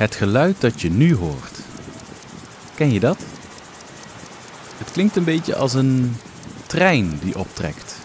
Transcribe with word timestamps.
Het 0.00 0.14
geluid 0.14 0.60
dat 0.60 0.80
je 0.80 0.90
nu 0.90 1.14
hoort. 1.14 1.58
Ken 2.74 2.92
je 2.92 3.00
dat? 3.00 3.16
Het 4.78 4.92
klinkt 4.92 5.16
een 5.16 5.24
beetje 5.24 5.56
als 5.56 5.74
een 5.74 6.16
trein 6.66 7.18
die 7.22 7.38
optrekt. 7.38 7.98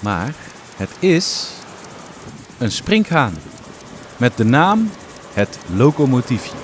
Maar 0.00 0.34
het 0.76 0.90
is 0.98 1.50
een 2.58 2.70
springhaan 2.70 3.34
met 4.16 4.36
de 4.36 4.44
naam 4.44 4.90
het 5.32 5.58
locomotiefje. 5.74 6.56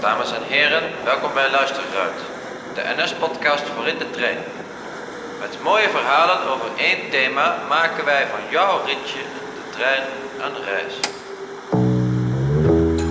Dames 0.00 0.32
en 0.32 0.42
heren, 0.42 0.82
welkom 1.04 1.32
bij 1.34 1.50
Luisterruit, 1.50 2.20
de 2.74 2.94
NS-podcast 2.96 3.62
voor 3.62 3.86
in 3.86 3.98
de 3.98 4.10
trein. 4.10 4.38
Met 5.40 5.62
mooie 5.62 5.88
verhalen 5.88 6.48
over 6.48 6.70
één 6.76 7.10
thema 7.10 7.56
maken 7.68 8.04
wij 8.04 8.26
van 8.26 8.40
jouw 8.50 8.84
ritje, 8.84 9.22
de 9.54 9.76
trein, 9.76 10.02
een 10.40 10.64
reis. 10.64 11.19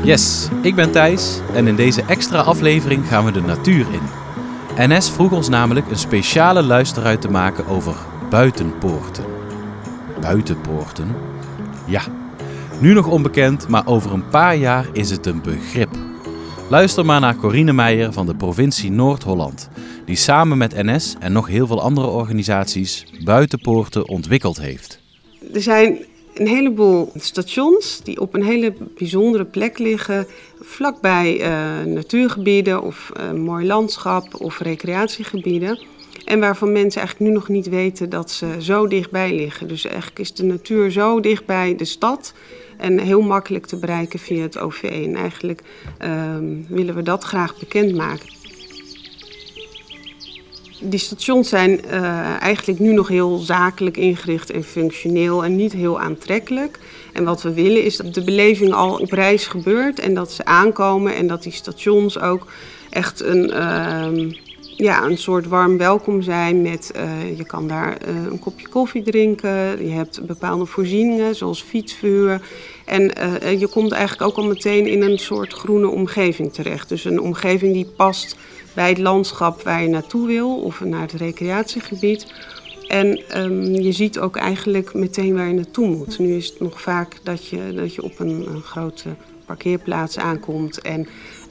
Yes, 0.10 0.48
ik 0.62 0.76
ben 0.76 0.92
Thijs 0.92 1.40
en 1.54 1.68
in 1.68 1.76
deze 1.76 2.04
extra 2.04 2.40
aflevering 2.40 3.08
gaan 3.08 3.26
we 3.26 3.32
de 3.32 3.42
natuur 3.42 3.86
in. 3.94 4.02
NS 4.88 5.12
vroeg 5.12 5.32
ons 5.32 5.50
namelijk 5.50 5.90
een 5.90 5.98
speciale 5.98 6.64
luisteruit 6.64 7.22
te 7.22 7.30
maken 7.30 7.68
over 7.68 7.96
buitenpoorten. 8.30 9.24
Buitenpoorten? 10.22 11.16
Ja, 11.86 12.02
nu 12.80 12.94
nog 12.94 13.08
onbekend, 13.08 13.68
maar 13.68 13.88
over 13.88 14.14
een 14.14 14.30
paar 14.30 14.56
jaar 14.56 14.86
is 14.94 15.10
het 15.10 15.26
een 15.26 15.42
begrip. 15.42 15.90
Luister 16.70 17.06
maar 17.06 17.20
naar 17.20 17.36
Corine 17.36 17.74
Meijer 17.74 18.14
van 18.14 18.26
de 18.26 18.36
provincie 18.36 18.92
Noord-Holland, 18.92 19.70
die 20.06 20.16
samen 20.16 20.58
met 20.58 20.84
NS 20.84 21.16
en 21.20 21.32
nog 21.32 21.48
heel 21.48 21.68
veel 21.68 21.82
andere 21.82 22.08
organisaties 22.08 23.06
buitenpoorten 23.24 24.08
ontwikkeld 24.08 24.60
heeft. 24.60 25.00
Er 25.54 25.62
zijn 25.62 25.98
een 26.40 26.48
heleboel 26.48 27.12
stations 27.16 28.02
die 28.04 28.20
op 28.20 28.34
een 28.34 28.44
hele 28.44 28.74
bijzondere 28.98 29.46
plek 29.46 29.78
liggen, 29.78 30.28
vlakbij 30.60 31.40
uh, 31.40 31.94
natuurgebieden 31.94 32.82
of 32.82 33.12
uh, 33.18 33.32
mooi 33.32 33.66
landschap 33.66 34.42
of 34.42 34.60
recreatiegebieden. 34.60 35.80
En 36.26 36.40
waarvan 36.40 36.72
mensen 36.72 37.02
eigenlijk 37.02 37.32
nu 37.32 37.38
nog 37.38 37.48
niet 37.48 37.70
weten 37.70 38.10
dat 38.10 38.32
ze 38.32 38.48
zo 38.60 38.88
dichtbij 38.88 39.36
liggen. 39.36 39.68
Dus 39.68 39.86
eigenlijk 39.86 40.20
is 40.20 40.34
de 40.34 40.44
natuur 40.44 40.92
zo 40.92 41.20
dichtbij 41.20 41.76
de 41.76 41.86
stad 41.86 42.34
en 42.78 43.00
heel 43.00 43.22
makkelijk 43.22 43.66
te 43.66 43.78
bereiken 43.78 44.20
via 44.20 44.42
het 44.42 44.58
OV. 44.58 44.84
En 44.84 45.16
eigenlijk 45.16 45.62
um, 46.02 46.66
willen 46.70 46.96
we 46.96 47.02
dat 47.02 47.24
graag 47.24 47.60
bekendmaken. 47.60 48.39
Die 50.82 51.00
stations 51.00 51.50
zijn 51.50 51.80
uh, 51.86 52.42
eigenlijk 52.42 52.80
nu 52.80 52.94
nog 52.94 53.08
heel 53.08 53.38
zakelijk 53.38 53.98
ingericht 53.98 54.52
en 54.52 54.64
functioneel 54.64 55.44
en 55.44 55.56
niet 55.56 55.74
heel 55.74 56.00
aantrekkelijk. 56.00 56.80
En 57.14 57.24
wat 57.24 57.42
we 57.42 57.54
willen 57.54 57.84
is 57.84 57.98
dat 57.98 58.14
de 58.14 58.24
beleving 58.24 58.74
al 58.74 58.98
op 58.98 59.12
reis 59.12 59.48
gebeurt 59.48 60.00
en 60.00 60.14
dat 60.14 60.32
ze 60.32 60.46
aankomen 60.46 61.16
en 61.16 61.28
dat 61.28 61.44
die 61.44 61.52
stations 61.52 62.20
ook 62.20 62.52
echt 62.90 63.24
een, 63.24 63.50
uh, 63.54 64.34
ja, 64.84 65.04
een 65.04 65.18
soort 65.18 65.48
warm 65.48 65.78
welkom 65.78 66.22
zijn. 66.22 66.62
Met, 66.62 66.92
uh, 66.96 67.38
je 67.38 67.46
kan 67.46 67.68
daar 67.68 67.98
uh, 68.08 68.16
een 68.32 68.40
kopje 68.40 68.68
koffie 68.68 69.04
drinken, 69.04 69.86
je 69.86 69.92
hebt 69.92 70.26
bepaalde 70.26 70.66
voorzieningen 70.66 71.36
zoals 71.36 71.62
fietsverhuur. 71.62 72.42
En 72.86 73.02
uh, 73.02 73.60
je 73.60 73.68
komt 73.68 73.92
eigenlijk 73.92 74.32
ook 74.32 74.38
al 74.38 74.50
meteen 74.50 74.88
in 74.88 75.02
een 75.02 75.18
soort 75.18 75.54
groene 75.54 75.88
omgeving 75.88 76.54
terecht. 76.54 76.90
Dus 76.90 77.06
een 77.06 77.22
omgeving 77.22 77.74
die 77.74 77.86
past 77.96 78.36
bij 78.74 78.90
het 78.90 78.98
landschap 78.98 79.62
waar 79.62 79.82
je 79.82 79.88
naartoe 79.88 80.28
wil 80.28 80.62
of 80.62 80.80
naar 80.80 81.02
het 81.02 81.14
recreatiegebied. 81.14 82.34
En 82.90 83.38
um, 83.38 83.64
je 83.64 83.92
ziet 83.92 84.20
ook 84.20 84.36
eigenlijk 84.36 84.94
meteen 84.94 85.36
waar 85.36 85.48
je 85.48 85.54
naartoe 85.54 85.88
moet. 85.88 86.20
Nu 86.20 86.36
is 86.36 86.48
het 86.48 86.60
nog 86.60 86.82
vaak 86.82 87.20
dat 87.24 87.48
je, 87.48 87.74
dat 87.76 87.96
je 87.96 88.04
op 88.04 88.20
een, 88.20 88.48
grote 88.64 89.10
parkeerplaats 89.46 90.18
aankomt. 90.18 90.82
En 90.82 91.08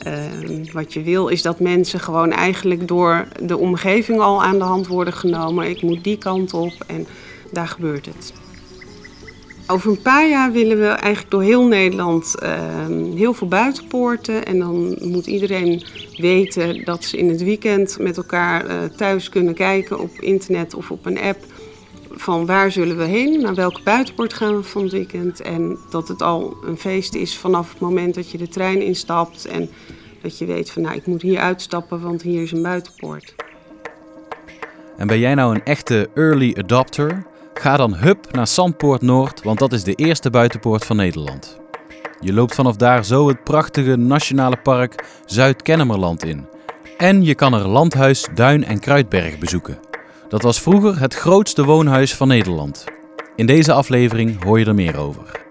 uh, 0.07 0.73
wat 0.73 0.93
je 0.93 1.03
wil 1.03 1.29
is 1.29 1.43
dat 1.43 1.61
mensen 1.61 2.01
gewoon 2.01 2.33
eigenlijk 2.33 2.89
door 2.89 3.29
de 3.43 3.57
omgeving 3.57 4.21
al 4.21 4.43
aan 4.43 4.59
de 4.59 4.65
hand 4.65 4.87
worden 4.87 5.15
genomen. 5.15 5.69
Ik 5.69 5.83
moet 5.83 6.05
die 6.05 6.19
kant 6.19 6.55
op 6.55 6.73
en 6.87 7.07
daar 7.53 7.69
gebeurt 7.69 8.07
het. 8.07 8.33
Over 9.71 9.91
een 9.91 10.03
paar 10.03 10.29
jaar 10.29 10.53
willen 10.53 10.79
we 10.79 10.87
eigenlijk 10.87 11.31
door 11.31 11.43
heel 11.43 11.67
Nederland 11.67 12.35
uh, 12.43 13.17
heel 13.17 13.35
veel 13.35 13.49
buitenpoorten. 13.49 14.47
En 14.47 14.59
dan 14.59 14.97
moet 15.01 15.27
iedereen 15.27 15.83
weten 16.17 16.85
dat 16.85 17.05
ze 17.05 17.17
in 17.17 17.29
het 17.29 17.43
weekend 17.43 17.99
met 17.99 18.17
elkaar 18.17 18.67
uh, 18.67 18.85
thuis 18.85 19.29
kunnen 19.29 19.55
kijken 19.55 20.01
op 20.01 20.11
internet 20.21 20.75
of 20.75 20.91
op 20.91 21.07
een 21.07 21.21
app. 21.21 21.45
Van 22.11 22.47
waar 22.47 22.73
zullen 22.73 22.97
we 22.97 23.05
heen, 23.05 23.41
naar 23.41 23.55
welke 23.55 23.83
buitenpoort 23.83 24.33
gaan 24.33 24.57
we 24.57 24.63
van 24.63 24.83
het 24.83 24.93
weekend. 24.93 25.41
En 25.41 25.79
dat 25.91 26.09
het 26.09 26.23
al 26.23 26.57
een 26.65 26.79
feest 26.79 27.15
is 27.15 27.37
vanaf 27.37 27.71
het 27.71 27.81
moment 27.81 28.15
dat 28.15 28.31
je 28.31 28.39
de 28.39 28.49
trein 28.49 28.83
instapt. 28.83 29.47
En 29.47 29.69
dat 30.23 30.39
je 30.39 30.45
weet 30.45 30.71
van 30.71 30.83
nou 30.83 30.97
ik 30.97 31.07
moet 31.07 31.23
hier 31.23 31.39
uitstappen, 31.39 32.01
want 32.01 32.23
hier 32.23 32.43
is 32.43 32.53
een 32.53 32.63
buitenpoort. 32.63 33.35
En 34.97 35.07
ben 35.07 35.19
jij 35.19 35.35
nou 35.35 35.55
een 35.55 35.65
echte 35.65 36.09
early 36.15 36.55
adopter? 36.59 37.27
Ga 37.61 37.77
dan 37.77 37.95
hup 37.95 38.33
naar 38.33 38.47
Zandpoort 38.47 39.03
Noord, 39.03 39.43
want 39.43 39.59
dat 39.59 39.73
is 39.73 39.85
de 39.85 39.95
eerste 39.95 40.31
buitenpoort 40.31 40.85
van 40.85 40.97
Nederland. 40.97 41.59
Je 42.21 42.33
loopt 42.33 42.55
vanaf 42.55 42.77
daar 42.77 43.05
zo 43.05 43.29
het 43.29 43.45
prachtige 43.45 43.97
nationale 43.97 44.57
park 44.57 45.05
Zuid-Kennemerland 45.25 46.25
in. 46.25 46.47
En 46.99 47.25
je 47.25 47.35
kan 47.35 47.55
er 47.55 47.69
Landhuis 47.69 48.27
Duin 48.35 48.65
en 48.65 48.81
Kruidberg 48.81 49.39
bezoeken. 49.39 49.79
Dat 50.29 50.43
was 50.43 50.61
vroeger 50.61 51.01
het 51.01 51.15
grootste 51.15 51.65
woonhuis 51.65 52.15
van 52.15 52.29
Nederland. 52.29 52.85
In 53.37 53.47
deze 53.47 53.73
aflevering 53.73 54.45
hoor 54.45 54.59
je 54.59 54.65
er 54.65 54.75
meer 54.75 54.97
over. 54.97 55.47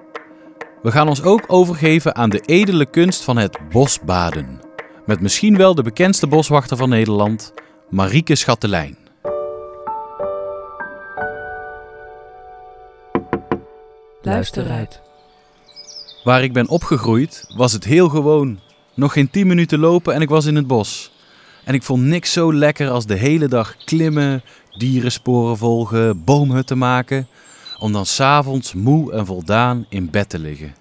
We 0.82 0.92
gaan 0.92 1.08
ons 1.08 1.24
ook 1.24 1.44
overgeven 1.48 2.16
aan 2.16 2.30
de 2.30 2.42
edele 2.46 2.86
kunst 2.86 3.24
van 3.24 3.38
het 3.38 3.58
bosbaden. 3.72 4.60
Met 5.06 5.22
misschien 5.22 5.58
wel 5.58 5.76
de 5.76 5.84
bekendste 5.84 6.28
boswachter 6.28 6.78
van 6.78 6.90
Nederland, 6.90 7.54
Marieke 7.90 8.36
Schattelijn. 8.36 9.07
Luister 14.28 14.70
uit. 14.70 15.02
Waar 16.24 16.44
ik 16.44 16.54
ben 16.54 16.68
opgegroeid 16.68 17.46
was 17.56 17.74
het 17.74 17.84
heel 17.84 18.10
gewoon. 18.10 18.60
Nog 18.94 19.14
geen 19.14 19.30
10 19.30 19.48
minuten 19.48 19.80
lopen 19.80 20.14
en 20.14 20.22
ik 20.22 20.30
was 20.30 20.46
in 20.46 20.56
het 20.56 20.68
bos. 20.68 21.12
En 21.64 21.74
ik 21.74 21.84
vond 21.84 22.04
niks 22.04 22.32
zo 22.32 22.54
lekker 22.54 22.90
als 22.90 23.06
de 23.06 23.16
hele 23.16 23.48
dag 23.48 23.76
klimmen, 23.86 24.44
dierensporen 24.78 25.58
volgen, 25.58 26.24
boomhutten 26.24 26.78
maken, 26.78 27.28
om 27.78 27.92
dan 27.92 28.06
s'avonds 28.06 28.74
moe 28.74 29.14
en 29.14 29.26
voldaan 29.26 29.86
in 29.90 30.10
bed 30.10 30.30
te 30.30 30.40
liggen. 30.40 30.76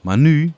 Maar 0.00 0.18
nu 0.18 0.52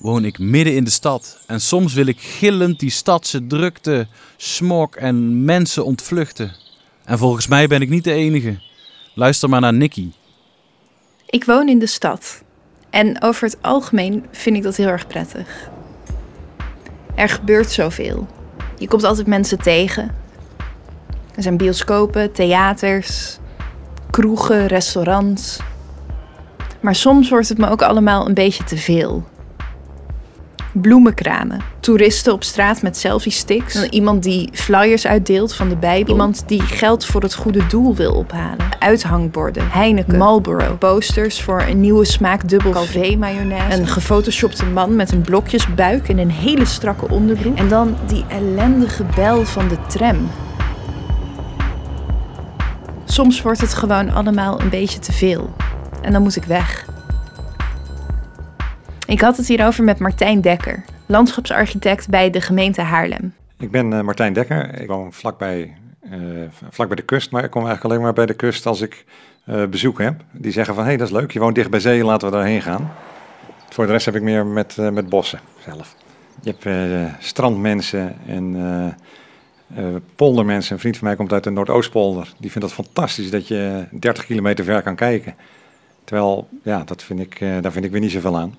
woon 0.00 0.24
ik 0.24 0.38
midden 0.38 0.74
in 0.74 0.84
de 0.84 0.90
stad 0.90 1.38
en 1.46 1.60
soms 1.60 1.94
wil 1.94 2.06
ik 2.06 2.20
gillend 2.20 2.80
die 2.80 2.90
stadse 2.90 3.46
drukte, 3.46 4.06
smok 4.36 4.96
en 4.96 5.44
mensen 5.44 5.84
ontvluchten. 5.84 6.56
En 7.04 7.18
volgens 7.18 7.46
mij 7.46 7.66
ben 7.66 7.80
ik 7.80 7.88
niet 7.88 8.04
de 8.04 8.12
enige. 8.12 8.58
Luister 9.14 9.48
maar 9.48 9.60
naar 9.60 9.74
Nicky. 9.74 10.10
Ik 11.34 11.44
woon 11.44 11.68
in 11.68 11.78
de 11.78 11.86
stad 11.86 12.42
en 12.90 13.22
over 13.22 13.44
het 13.44 13.56
algemeen 13.60 14.26
vind 14.30 14.56
ik 14.56 14.62
dat 14.62 14.76
heel 14.76 14.88
erg 14.88 15.06
prettig. 15.06 15.70
Er 17.14 17.28
gebeurt 17.28 17.70
zoveel. 17.70 18.26
Je 18.78 18.88
komt 18.88 19.04
altijd 19.04 19.26
mensen 19.26 19.58
tegen. 19.58 20.14
Er 21.34 21.42
zijn 21.42 21.56
bioscopen, 21.56 22.32
theaters, 22.32 23.38
kroegen, 24.10 24.66
restaurants. 24.66 25.60
Maar 26.80 26.94
soms 26.94 27.28
wordt 27.28 27.48
het 27.48 27.58
me 27.58 27.68
ook 27.68 27.82
allemaal 27.82 28.26
een 28.26 28.34
beetje 28.34 28.64
te 28.64 28.76
veel. 28.76 29.24
Bloemenkramen, 30.80 31.60
toeristen 31.80 32.32
op 32.32 32.44
straat 32.44 32.82
met 32.82 32.96
selfie-sticks, 32.96 33.88
iemand 33.88 34.22
die 34.22 34.48
flyers 34.52 35.06
uitdeelt 35.06 35.54
van 35.54 35.68
de 35.68 35.76
Bijbel, 35.76 36.12
iemand 36.12 36.44
die 36.46 36.62
geld 36.62 37.06
voor 37.06 37.22
het 37.22 37.34
goede 37.34 37.66
doel 37.66 37.94
wil 37.94 38.14
ophalen, 38.14 38.66
uithangborden, 38.78 39.70
Heineken, 39.70 40.18
Marlboro, 40.18 40.76
posters 40.76 41.42
voor 41.42 41.62
een 41.62 41.80
nieuwe 41.80 42.04
smaak 42.04 42.48
dubbel 42.48 42.70
Calvé-mayonaise, 42.70 43.78
een 43.78 43.86
gefotoshopte 43.86 44.66
man 44.66 44.96
met 44.96 45.12
een 45.12 45.22
blokjesbuik 45.22 46.08
en 46.08 46.18
een 46.18 46.30
hele 46.30 46.64
strakke 46.64 47.08
onderbroek. 47.08 47.56
En 47.56 47.68
dan 47.68 47.96
die 48.06 48.24
ellendige 48.28 49.04
bel 49.14 49.44
van 49.44 49.68
de 49.68 49.78
tram. 49.88 50.30
Soms 53.04 53.42
wordt 53.42 53.60
het 53.60 53.74
gewoon 53.74 54.10
allemaal 54.10 54.60
een 54.60 54.70
beetje 54.70 54.98
te 54.98 55.12
veel. 55.12 55.52
En 56.02 56.12
dan 56.12 56.22
moet 56.22 56.36
ik 56.36 56.44
weg. 56.44 56.92
Ik 59.06 59.20
had 59.20 59.36
het 59.36 59.48
hierover 59.48 59.84
met 59.84 59.98
Martijn 59.98 60.40
Dekker, 60.40 60.84
landschapsarchitect 61.06 62.08
bij 62.08 62.30
de 62.30 62.40
gemeente 62.40 62.80
Haarlem. 62.80 63.34
Ik 63.58 63.70
ben 63.70 63.92
uh, 63.92 64.00
Martijn 64.00 64.32
Dekker. 64.32 64.80
Ik 64.80 64.88
woon 64.88 65.12
vlakbij, 65.12 65.76
uh, 66.12 66.18
vlakbij 66.70 66.96
de 66.96 67.02
kust, 67.02 67.30
maar 67.30 67.44
ik 67.44 67.50
kom 67.50 67.66
eigenlijk 67.66 67.92
alleen 67.92 68.04
maar 68.04 68.14
bij 68.14 68.26
de 68.26 68.34
kust 68.34 68.66
als 68.66 68.80
ik 68.80 69.04
uh, 69.46 69.66
bezoek 69.66 69.98
heb. 69.98 70.14
Die 70.32 70.52
zeggen 70.52 70.74
van, 70.74 70.82
hé, 70.82 70.88
hey, 70.88 70.98
dat 70.98 71.06
is 71.06 71.12
leuk, 71.12 71.30
je 71.30 71.38
woont 71.38 71.54
dicht 71.54 71.70
bij 71.70 71.80
zee, 71.80 72.04
laten 72.04 72.28
we 72.28 72.34
daarheen 72.34 72.62
gaan. 72.62 72.92
Voor 73.70 73.86
de 73.86 73.92
rest 73.92 74.06
heb 74.06 74.16
ik 74.16 74.22
meer 74.22 74.46
met, 74.46 74.76
met 74.76 75.08
bossen 75.08 75.40
zelf. 75.64 75.94
Je 76.40 76.54
hebt 76.58 77.14
strandmensen 77.18 78.16
en 78.26 78.56
poldermensen. 80.16 80.74
Een 80.74 80.80
vriend 80.80 80.96
van 80.96 81.06
mij 81.06 81.16
komt 81.16 81.32
uit 81.32 81.44
de 81.44 81.50
Noordoostpolder. 81.50 82.32
Die 82.38 82.50
vindt 82.50 82.66
het 82.66 82.76
fantastisch 82.76 83.30
dat 83.30 83.48
je 83.48 83.84
30 83.90 84.26
kilometer 84.26 84.64
ver 84.64 84.82
kan 84.82 84.96
kijken. 84.96 85.34
Terwijl, 86.04 86.48
ja, 86.62 86.84
dat 86.84 87.02
vind 87.02 87.20
ik, 87.20 87.40
eh, 87.40 87.60
daar 87.60 87.72
vind 87.72 87.84
ik 87.84 87.90
weer 87.90 88.00
niet 88.00 88.10
zoveel 88.10 88.36
aan. 88.36 88.54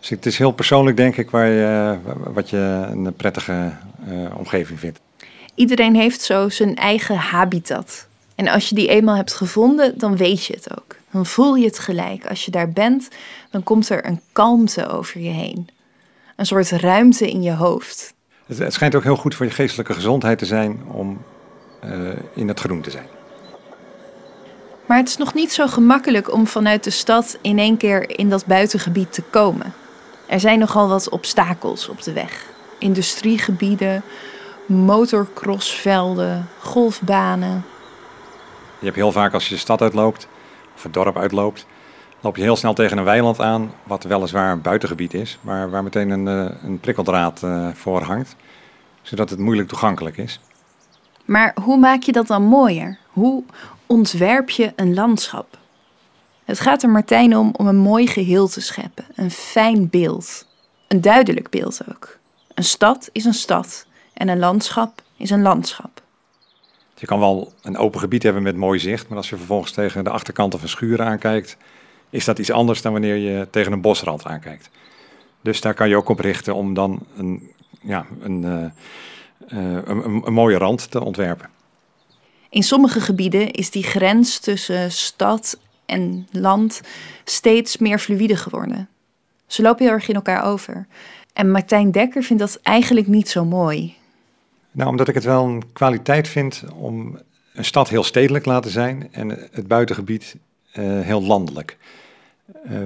Dus 0.00 0.08
het 0.08 0.26
is 0.26 0.38
heel 0.38 0.50
persoonlijk, 0.50 0.96
denk 0.96 1.16
ik, 1.16 1.30
waar 1.30 1.48
je, 1.48 1.96
wat 2.16 2.50
je 2.50 2.86
een 2.90 3.14
prettige 3.16 3.72
uh, 4.08 4.36
omgeving 4.36 4.78
vindt. 4.78 5.00
Iedereen 5.54 5.94
heeft 5.94 6.20
zo 6.20 6.48
zijn 6.48 6.76
eigen 6.76 7.16
habitat. 7.16 8.06
En 8.34 8.48
als 8.48 8.68
je 8.68 8.74
die 8.74 8.88
eenmaal 8.88 9.16
hebt 9.16 9.34
gevonden, 9.34 9.98
dan 9.98 10.16
weet 10.16 10.44
je 10.44 10.54
het 10.54 10.78
ook. 10.78 10.96
Dan 11.10 11.26
voel 11.26 11.54
je 11.54 11.66
het 11.66 11.78
gelijk. 11.78 12.26
Als 12.26 12.44
je 12.44 12.50
daar 12.50 12.70
bent, 12.70 13.08
dan 13.50 13.62
komt 13.62 13.88
er 13.88 14.06
een 14.06 14.20
kalmte 14.32 14.88
over 14.88 15.20
je 15.20 15.30
heen. 15.30 15.68
Een 16.36 16.46
soort 16.46 16.70
ruimte 16.70 17.30
in 17.30 17.42
je 17.42 17.52
hoofd. 17.52 18.14
Het, 18.46 18.58
het 18.58 18.72
schijnt 18.72 18.94
ook 18.94 19.02
heel 19.02 19.16
goed 19.16 19.34
voor 19.34 19.46
je 19.46 19.52
geestelijke 19.52 19.94
gezondheid 19.94 20.38
te 20.38 20.46
zijn 20.46 20.80
om 20.92 21.22
uh, 21.84 21.90
in 22.34 22.48
het 22.48 22.60
groen 22.60 22.80
te 22.80 22.90
zijn. 22.90 23.06
Maar 24.86 24.96
het 24.98 25.08
is 25.08 25.16
nog 25.16 25.34
niet 25.34 25.52
zo 25.52 25.66
gemakkelijk 25.66 26.32
om 26.32 26.46
vanuit 26.46 26.84
de 26.84 26.90
stad 26.90 27.38
in 27.42 27.58
één 27.58 27.76
keer 27.76 28.18
in 28.18 28.28
dat 28.28 28.46
buitengebied 28.46 29.12
te 29.12 29.22
komen. 29.22 29.74
Er 30.28 30.40
zijn 30.40 30.58
nogal 30.58 30.88
wat 30.88 31.08
obstakels 31.08 31.88
op 31.88 32.02
de 32.02 32.12
weg. 32.12 32.46
Industriegebieden, 32.78 34.02
motorcrossvelden, 34.66 36.48
golfbanen. 36.58 37.64
Je 38.78 38.84
hebt 38.84 38.96
heel 38.96 39.12
vaak 39.12 39.32
als 39.32 39.48
je 39.48 39.54
de 39.54 39.60
stad 39.60 39.82
uitloopt 39.82 40.28
of 40.74 40.82
het 40.82 40.92
dorp 40.92 41.16
uitloopt, 41.16 41.66
loop 42.20 42.36
je 42.36 42.42
heel 42.42 42.56
snel 42.56 42.74
tegen 42.74 42.98
een 42.98 43.04
weiland 43.04 43.40
aan, 43.40 43.72
wat 43.82 44.02
weliswaar 44.02 44.52
een 44.52 44.62
buitengebied 44.62 45.14
is, 45.14 45.38
maar 45.40 45.70
waar 45.70 45.82
meteen 45.82 46.10
een, 46.10 46.28
eh, 46.28 46.54
een 46.62 46.80
prikkeldraad 46.80 47.42
uh, 47.44 47.68
voor 47.74 48.02
hangt, 48.02 48.36
zodat 49.02 49.30
het 49.30 49.38
moeilijk 49.38 49.68
toegankelijk 49.68 50.16
is. 50.16 50.40
Maar 51.24 51.54
hoe 51.62 51.78
maak 51.78 52.02
je 52.02 52.12
dat 52.12 52.26
dan 52.26 52.42
mooier? 52.42 52.98
Hoe 53.10 53.44
ontwerp 53.86 54.50
je 54.50 54.72
een 54.76 54.94
landschap? 54.94 55.58
Het 56.48 56.60
gaat 56.60 56.82
er 56.82 56.90
Martijn 56.90 57.36
om 57.36 57.50
om 57.56 57.66
een 57.66 57.76
mooi 57.76 58.06
geheel 58.06 58.48
te 58.48 58.60
scheppen, 58.60 59.04
een 59.14 59.30
fijn 59.30 59.88
beeld, 59.88 60.46
een 60.86 61.00
duidelijk 61.00 61.50
beeld 61.50 61.80
ook. 61.90 62.18
Een 62.54 62.64
stad 62.64 63.08
is 63.12 63.24
een 63.24 63.34
stad 63.34 63.86
en 64.12 64.28
een 64.28 64.38
landschap 64.38 65.02
is 65.16 65.30
een 65.30 65.42
landschap. 65.42 66.02
Je 66.94 67.06
kan 67.06 67.18
wel 67.18 67.52
een 67.62 67.76
open 67.76 68.00
gebied 68.00 68.22
hebben 68.22 68.42
met 68.42 68.56
mooi 68.56 68.78
zicht, 68.78 69.08
maar 69.08 69.16
als 69.16 69.28
je 69.28 69.36
vervolgens 69.36 69.72
tegen 69.72 70.04
de 70.04 70.10
achterkant 70.10 70.54
van 70.58 70.68
schuren 70.68 71.06
aankijkt, 71.06 71.56
is 72.10 72.24
dat 72.24 72.38
iets 72.38 72.50
anders 72.50 72.82
dan 72.82 72.92
wanneer 72.92 73.16
je 73.16 73.48
tegen 73.50 73.72
een 73.72 73.80
bosrand 73.80 74.24
aankijkt. 74.24 74.70
Dus 75.40 75.60
daar 75.60 75.74
kan 75.74 75.88
je 75.88 75.96
ook 75.96 76.08
op 76.08 76.20
richten 76.20 76.54
om 76.54 76.74
dan 76.74 77.06
een, 77.16 77.50
ja, 77.80 78.06
een, 78.20 78.42
uh, 78.42 78.64
een, 79.48 80.04
een, 80.04 80.22
een 80.26 80.32
mooie 80.32 80.58
rand 80.58 80.90
te 80.90 81.04
ontwerpen. 81.04 81.48
In 82.50 82.62
sommige 82.62 83.00
gebieden 83.00 83.50
is 83.50 83.70
die 83.70 83.82
grens 83.82 84.38
tussen 84.38 84.92
stad 84.92 85.58
en 85.88 86.28
land 86.30 86.80
steeds 87.24 87.76
meer 87.76 87.98
fluïde 87.98 88.36
geworden. 88.36 88.88
Ze 89.46 89.62
lopen 89.62 89.84
heel 89.84 89.94
erg 89.94 90.08
in 90.08 90.14
elkaar 90.14 90.44
over. 90.44 90.86
En 91.32 91.50
Martijn 91.50 91.90
Dekker 91.90 92.22
vindt 92.22 92.42
dat 92.42 92.60
eigenlijk 92.62 93.06
niet 93.06 93.28
zo 93.28 93.44
mooi. 93.44 93.94
Nou, 94.70 94.90
omdat 94.90 95.08
ik 95.08 95.14
het 95.14 95.24
wel 95.24 95.44
een 95.44 95.72
kwaliteit 95.72 96.28
vind 96.28 96.62
om 96.74 97.18
een 97.54 97.64
stad 97.64 97.88
heel 97.88 98.04
stedelijk 98.04 98.44
laten 98.44 98.70
zijn 98.70 99.08
en 99.12 99.28
het 99.28 99.66
buitengebied 99.66 100.36
uh, 100.78 101.00
heel 101.00 101.22
landelijk. 101.22 101.76
Uh, 102.70 102.82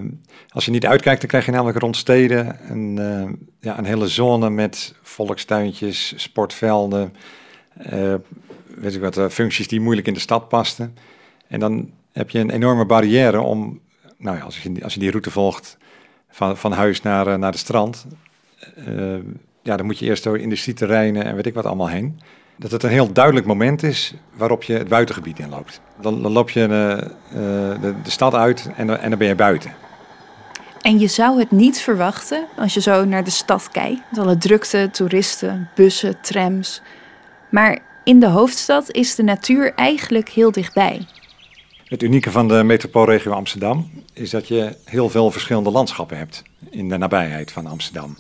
als 0.48 0.64
je 0.64 0.70
niet 0.70 0.86
uitkijkt, 0.86 1.20
dan 1.20 1.28
krijg 1.28 1.44
je 1.44 1.50
namelijk 1.50 1.78
rond 1.78 1.96
steden 1.96 2.70
een, 2.70 2.96
uh, 2.96 3.32
ja, 3.60 3.78
een 3.78 3.84
hele 3.84 4.08
zone 4.08 4.50
met 4.50 4.94
volkstuintjes, 5.02 6.12
sportvelden, 6.16 7.14
uh, 7.92 8.14
weet 8.76 8.94
ik 8.94 9.00
wat, 9.00 9.32
functies 9.32 9.68
die 9.68 9.80
moeilijk 9.80 10.06
in 10.06 10.14
de 10.14 10.20
stad 10.20 10.48
pasten. 10.48 10.96
En 11.48 11.60
dan 11.60 11.90
heb 12.12 12.30
je 12.30 12.38
een 12.38 12.50
enorme 12.50 12.86
barrière 12.86 13.40
om, 13.40 13.80
nou 14.18 14.36
ja, 14.36 14.42
als 14.42 14.62
je, 14.62 14.72
als 14.82 14.94
je 14.94 15.00
die 15.00 15.10
route 15.10 15.30
volgt 15.30 15.76
van, 16.30 16.56
van 16.56 16.72
huis 16.72 17.02
naar, 17.02 17.38
naar 17.38 17.52
de 17.52 17.58
strand, 17.58 18.06
ja, 19.62 19.76
dan 19.76 19.86
moet 19.86 19.98
je 19.98 20.06
eerst 20.06 20.24
door 20.24 20.38
industrieterreinen 20.38 21.24
en 21.24 21.34
weet 21.34 21.46
ik 21.46 21.54
wat 21.54 21.66
allemaal 21.66 21.88
heen. 21.88 22.20
Dat 22.56 22.70
het 22.70 22.82
een 22.82 22.90
heel 22.90 23.12
duidelijk 23.12 23.46
moment 23.46 23.82
is 23.82 24.14
waarop 24.36 24.62
je 24.62 24.72
het 24.72 24.88
buitengebied 24.88 25.38
inloopt. 25.38 25.80
Dan, 26.00 26.22
dan 26.22 26.32
loop 26.32 26.50
je 26.50 26.60
uh, 26.60 26.68
de, 27.80 27.94
de, 28.02 28.10
stad 28.10 28.34
uit 28.34 28.70
en, 28.76 29.00
en 29.00 29.10
dan 29.10 29.18
ben 29.18 29.28
je 29.28 29.34
buiten. 29.34 29.72
En 30.80 30.98
je 30.98 31.06
zou 31.06 31.38
het 31.38 31.50
niet 31.50 31.80
verwachten 31.80 32.46
als 32.56 32.74
je 32.74 32.80
zo 32.80 33.04
naar 33.04 33.24
de 33.24 33.30
stad 33.30 33.68
kijkt. 33.68 34.18
Alle 34.18 34.38
drukte, 34.38 34.88
toeristen, 34.92 35.68
bussen, 35.74 36.20
trams. 36.20 36.82
Maar 37.50 37.78
in 38.04 38.20
de 38.20 38.26
hoofdstad 38.26 38.90
is 38.90 39.14
de 39.14 39.22
natuur 39.22 39.74
eigenlijk 39.74 40.28
heel 40.28 40.52
dichtbij. 40.52 41.06
Het 41.92 42.02
unieke 42.02 42.30
van 42.30 42.48
de 42.48 42.62
metropoolregio 42.62 43.32
Amsterdam 43.32 43.90
is 44.12 44.30
dat 44.30 44.48
je 44.48 44.76
heel 44.84 45.08
veel 45.08 45.30
verschillende 45.30 45.70
landschappen 45.70 46.16
hebt 46.16 46.42
in 46.70 46.88
de 46.88 46.96
nabijheid 46.96 47.52
van 47.52 47.66
Amsterdam. 47.66 48.16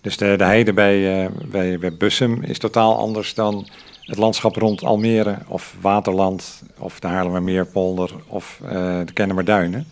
Dus 0.00 0.16
de, 0.16 0.36
de 0.36 0.44
heide 0.44 0.72
bij, 0.72 1.24
uh, 1.24 1.30
bij, 1.50 1.78
bij 1.78 1.96
Bussum 1.96 2.42
is 2.42 2.58
totaal 2.58 2.98
anders 2.98 3.34
dan 3.34 3.68
het 4.00 4.18
landschap 4.18 4.56
rond 4.56 4.82
Almere 4.82 5.38
of 5.46 5.76
Waterland 5.80 6.62
of 6.78 7.00
de 7.00 7.06
Haarlemmermeerpolder 7.06 8.10
of 8.26 8.60
uh, 8.64 8.70
de 9.04 9.12
Kennemerduinen. 9.12 9.86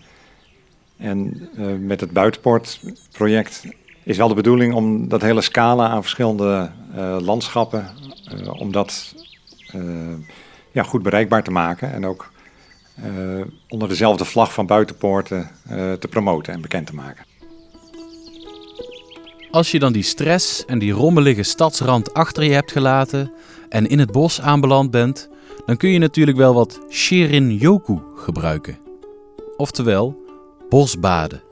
En 0.96 1.48
uh, 1.58 1.66
met 1.78 2.00
het 2.00 2.10
buitenpoortproject 2.10 3.66
is 4.02 4.16
wel 4.16 4.28
de 4.28 4.34
bedoeling 4.34 4.74
om 4.74 5.08
dat 5.08 5.22
hele 5.22 5.40
scala 5.40 5.88
aan 5.88 6.02
verschillende 6.02 6.70
landschappen, 7.20 7.86
om 8.58 8.72
dat 8.72 9.14
ja, 10.72 10.82
goed 10.82 11.02
bereikbaar 11.02 11.42
te 11.42 11.50
maken 11.50 11.92
en 11.92 12.06
ook 12.06 12.30
onder 13.68 13.88
dezelfde 13.88 14.24
vlag 14.24 14.52
van 14.52 14.66
buitenpoorten 14.66 15.50
te 15.98 16.08
promoten 16.10 16.52
en 16.52 16.60
bekend 16.60 16.86
te 16.86 16.94
maken. 16.94 17.24
Als 19.50 19.70
je 19.70 19.78
dan 19.78 19.92
die 19.92 20.02
stress 20.02 20.64
en 20.64 20.78
die 20.78 20.92
rommelige 20.92 21.42
stadsrand 21.42 22.14
achter 22.14 22.44
je 22.44 22.52
hebt 22.52 22.72
gelaten 22.72 23.32
en 23.68 23.86
in 23.86 23.98
het 23.98 24.12
bos 24.12 24.40
aanbeland 24.40 24.90
bent, 24.90 25.28
dan 25.66 25.76
kun 25.76 25.90
je 25.90 25.98
natuurlijk 25.98 26.36
wel 26.36 26.54
wat 26.54 26.80
Shirin-yoku 26.90 27.98
gebruiken. 28.14 28.78
Oftewel, 29.56 30.16
bosbaden. 30.68 31.42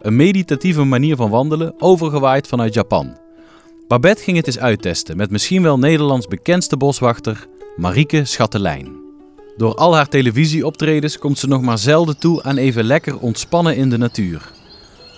Een 0.00 0.16
meditatieve 0.16 0.84
manier 0.84 1.16
van 1.16 1.30
wandelen, 1.30 1.74
overgewaaid 1.78 2.46
vanuit 2.46 2.74
Japan. 2.74 3.18
Babette 3.88 4.22
ging 4.22 4.36
het 4.36 4.46
eens 4.46 4.58
uittesten 4.58 5.16
met 5.16 5.30
misschien 5.30 5.62
wel 5.62 5.78
Nederlands 5.78 6.26
bekendste 6.26 6.76
boswachter, 6.76 7.46
Marieke 7.76 8.24
Schattelijn. 8.24 8.97
Door 9.58 9.74
al 9.74 9.94
haar 9.94 10.08
televisieoptredens 10.08 11.18
komt 11.18 11.38
ze 11.38 11.46
nog 11.46 11.62
maar 11.62 11.78
zelden 11.78 12.18
toe 12.18 12.42
aan 12.42 12.56
even 12.56 12.84
lekker 12.84 13.18
ontspannen 13.18 13.76
in 13.76 13.90
de 13.90 13.98
natuur. 13.98 14.50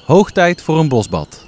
Hoog 0.07 0.33
tijd 0.33 0.63
voor 0.63 0.79
een 0.79 0.89
bosbad. 0.89 1.47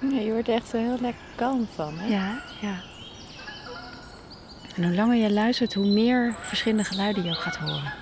Ja, 0.00 0.18
je 0.18 0.30
wordt 0.32 0.48
er 0.48 0.54
echt 0.54 0.72
heel 0.72 0.98
lekker 1.00 1.22
kalm 1.36 1.68
van. 1.74 1.98
Hè? 1.98 2.08
Ja, 2.08 2.42
ja. 2.60 2.80
En 4.76 4.84
hoe 4.84 4.94
langer 4.94 5.16
je 5.16 5.32
luistert, 5.32 5.74
hoe 5.74 5.86
meer 5.86 6.34
verschillende 6.40 6.84
geluiden 6.84 7.24
je 7.24 7.30
ook 7.30 7.40
gaat 7.40 7.56
horen. 7.56 7.92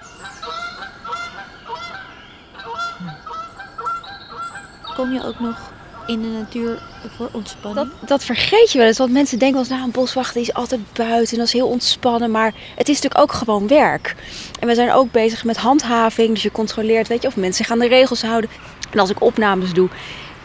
Kom 4.95 5.13
je 5.13 5.25
ook 5.25 5.41
nog 5.41 5.73
in 6.07 6.23
de 6.23 6.29
natuur 6.29 6.83
voor 7.17 7.29
ontspanning? 7.33 7.89
Dat, 8.01 8.09
dat 8.09 8.25
vergeet 8.25 8.73
je 8.73 8.79
wel 8.79 8.87
eens. 8.87 8.99
Want 8.99 9.13
mensen 9.13 9.39
denken 9.39 9.57
wel 9.57 9.65
eens, 9.67 9.77
nou, 9.77 9.85
een 9.85 10.01
boswachter 10.01 10.41
is 10.41 10.55
altijd 10.55 10.81
buiten 10.93 11.33
en 11.33 11.39
dat 11.39 11.47
is 11.47 11.53
heel 11.53 11.69
ontspannen. 11.69 12.31
Maar 12.31 12.55
het 12.75 12.89
is 12.89 12.95
natuurlijk 12.95 13.21
ook 13.21 13.33
gewoon 13.33 13.69
werk. 13.69 14.15
En 14.61 14.67
we 14.67 14.75
zijn 14.75 14.93
ook 14.93 15.13
bezig 15.13 15.45
met 15.45 15.57
handhaving. 15.57 16.33
Dus 16.33 16.43
je 16.43 16.53
controleert, 16.53 17.09
weet 17.09 17.23
je, 17.23 17.29
of 17.29 17.37
mensen 17.37 17.65
zich 17.65 17.73
aan 17.73 17.79
de 17.79 17.89
regels 17.89 18.23
houden. 18.23 18.51
En 18.91 18.99
als 18.99 19.11
ik 19.11 19.23
opnames 19.23 19.73
doe, 19.73 19.89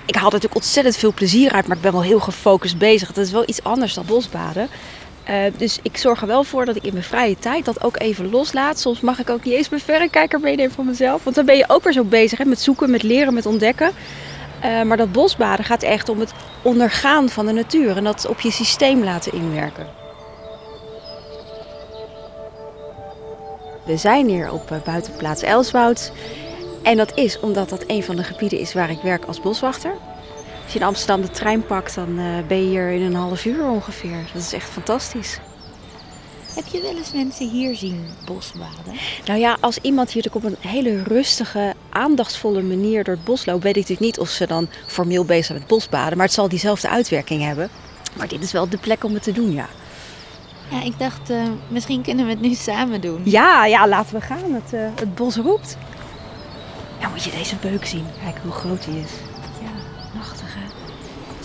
ik 0.05 0.15
haal 0.15 0.25
er 0.25 0.31
natuurlijk 0.33 0.61
ontzettend 0.61 0.97
veel 0.97 1.13
plezier 1.13 1.51
uit, 1.51 1.67
maar 1.67 1.75
ik 1.75 1.83
ben 1.83 1.91
wel 1.91 2.03
heel 2.03 2.19
gefocust 2.19 2.77
bezig. 2.77 3.13
Dat 3.13 3.25
is 3.25 3.31
wel 3.31 3.43
iets 3.45 3.63
anders 3.63 3.93
dan 3.93 4.05
bosbaden. 4.05 4.69
Uh, 5.29 5.35
dus 5.57 5.79
ik 5.81 5.97
zorg 5.97 6.21
er 6.21 6.27
wel 6.27 6.43
voor 6.43 6.65
dat 6.65 6.75
ik 6.75 6.83
in 6.83 6.93
mijn 6.93 7.05
vrije 7.05 7.39
tijd 7.39 7.65
dat 7.65 7.83
ook 7.83 7.99
even 7.99 8.29
loslaat. 8.29 8.79
Soms 8.79 8.99
mag 8.99 9.19
ik 9.19 9.29
ook 9.29 9.43
niet 9.43 9.53
eens 9.53 9.69
mijn 9.69 9.81
verrekijker 9.81 10.39
meenemen 10.39 10.71
van 10.71 10.85
mezelf. 10.85 11.23
Want 11.23 11.35
dan 11.35 11.45
ben 11.45 11.57
je 11.57 11.65
ook 11.67 11.83
weer 11.83 11.93
zo 11.93 12.03
bezig 12.03 12.43
met 12.43 12.61
zoeken, 12.61 12.91
met 12.91 13.03
leren, 13.03 13.33
met 13.33 13.45
ontdekken. 13.45 13.91
Uh, 14.65 14.81
maar 14.81 14.97
dat 14.97 15.11
bosbaden 15.11 15.65
gaat 15.65 15.83
echt 15.83 16.09
om 16.09 16.19
het 16.19 16.31
ondergaan 16.61 17.29
van 17.29 17.45
de 17.45 17.51
natuur 17.51 17.97
en 17.97 18.03
dat 18.03 18.27
op 18.27 18.39
je 18.39 18.51
systeem 18.51 19.03
laten 19.03 19.33
inwerken. 19.33 19.87
We 23.85 23.97
zijn 23.97 24.27
hier 24.27 24.51
op 24.51 24.71
uh, 24.71 24.77
buitenplaats 24.83 25.41
Elswoud. 25.41 26.11
En 26.83 26.97
dat 26.97 27.17
is 27.17 27.39
omdat 27.39 27.69
dat 27.69 27.83
een 27.87 28.03
van 28.03 28.15
de 28.15 28.23
gebieden 28.23 28.59
is 28.59 28.73
waar 28.73 28.89
ik 28.89 29.01
werk 29.01 29.25
als 29.25 29.41
boswachter. 29.41 29.91
Als 30.63 30.73
je 30.73 30.79
in 30.79 30.85
Amsterdam 30.85 31.21
de 31.21 31.29
trein 31.29 31.65
pakt, 31.65 31.95
dan 31.95 32.19
uh, 32.19 32.25
ben 32.47 32.57
je 32.57 32.69
hier 32.69 32.89
in 32.89 33.01
een 33.01 33.15
half 33.15 33.45
uur 33.45 33.69
ongeveer. 33.69 34.17
Dat 34.33 34.41
is 34.41 34.53
echt 34.53 34.69
fantastisch. 34.69 35.39
Heb 36.55 36.67
je 36.67 36.81
wel 36.81 36.95
eens 36.95 37.13
mensen 37.13 37.49
hier 37.49 37.75
zien 37.75 38.05
bosbaden? 38.25 38.93
Nou 39.25 39.39
ja, 39.39 39.57
als 39.59 39.77
iemand 39.81 40.11
hier 40.11 40.27
op 40.31 40.43
een 40.43 40.55
hele 40.59 41.03
rustige, 41.03 41.73
aandachtsvolle 41.89 42.61
manier 42.61 43.03
door 43.03 43.13
het 43.13 43.23
bos 43.23 43.45
loopt, 43.45 43.63
weet 43.63 43.75
ik 43.75 43.81
natuurlijk 43.81 44.07
niet 44.07 44.19
of 44.19 44.29
ze 44.29 44.47
dan 44.47 44.67
formeel 44.87 45.25
bezig 45.25 45.45
zijn 45.45 45.57
met 45.57 45.67
bosbaden. 45.67 46.17
Maar 46.17 46.25
het 46.25 46.35
zal 46.35 46.49
diezelfde 46.49 46.89
uitwerking 46.89 47.43
hebben. 47.43 47.69
Maar 48.13 48.27
dit 48.27 48.43
is 48.43 48.51
wel 48.51 48.69
de 48.69 48.77
plek 48.77 49.03
om 49.03 49.13
het 49.13 49.23
te 49.23 49.31
doen, 49.31 49.51
ja. 49.51 49.67
Ja, 50.69 50.83
ik 50.83 50.99
dacht, 50.99 51.29
eh, 51.29 51.43
misschien 51.67 52.01
kunnen 52.01 52.25
we 52.25 52.31
het 52.31 52.41
nu 52.41 52.53
samen 52.53 53.01
doen. 53.01 53.21
Ja, 53.23 53.65
ja, 53.65 53.87
laten 53.87 54.15
we 54.15 54.21
gaan. 54.21 54.53
Het, 54.53 54.73
eh, 54.73 54.81
het 54.95 55.15
bos 55.15 55.35
roept. 55.35 55.77
Ja, 56.99 57.09
moet 57.09 57.23
je 57.23 57.31
deze 57.31 57.55
beuk 57.55 57.85
zien. 57.85 58.05
Kijk 58.23 58.37
hoe 58.43 58.51
groot 58.51 58.85
die 58.85 58.99
is. 58.99 59.11
Ja, 59.61 59.69
machtig 60.17 60.53
hè. 60.53 60.65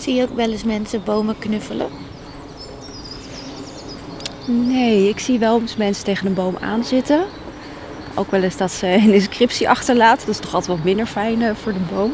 Zie 0.01 0.13
je 0.13 0.23
ook 0.23 0.35
wel 0.35 0.51
eens 0.51 0.63
mensen 0.63 1.03
bomen 1.03 1.39
knuffelen? 1.39 1.89
Nee, 4.51 5.09
ik 5.09 5.19
zie 5.19 5.39
wel 5.39 5.59
eens 5.59 5.75
mensen 5.75 6.03
tegen 6.03 6.27
een 6.27 6.33
boom 6.33 6.57
aanzitten. 6.57 7.25
Ook 8.15 8.31
wel 8.31 8.41
eens 8.43 8.57
dat 8.57 8.71
ze 8.71 8.87
een 9.03 9.13
inscriptie 9.13 9.69
achterlaten. 9.69 10.25
Dat 10.25 10.35
is 10.35 10.41
toch 10.41 10.53
altijd 10.53 10.77
wat 10.77 10.85
minder 10.85 11.05
fijn 11.05 11.41
eh, 11.41 11.55
voor 11.55 11.73
de 11.73 11.79
boom. 11.93 12.11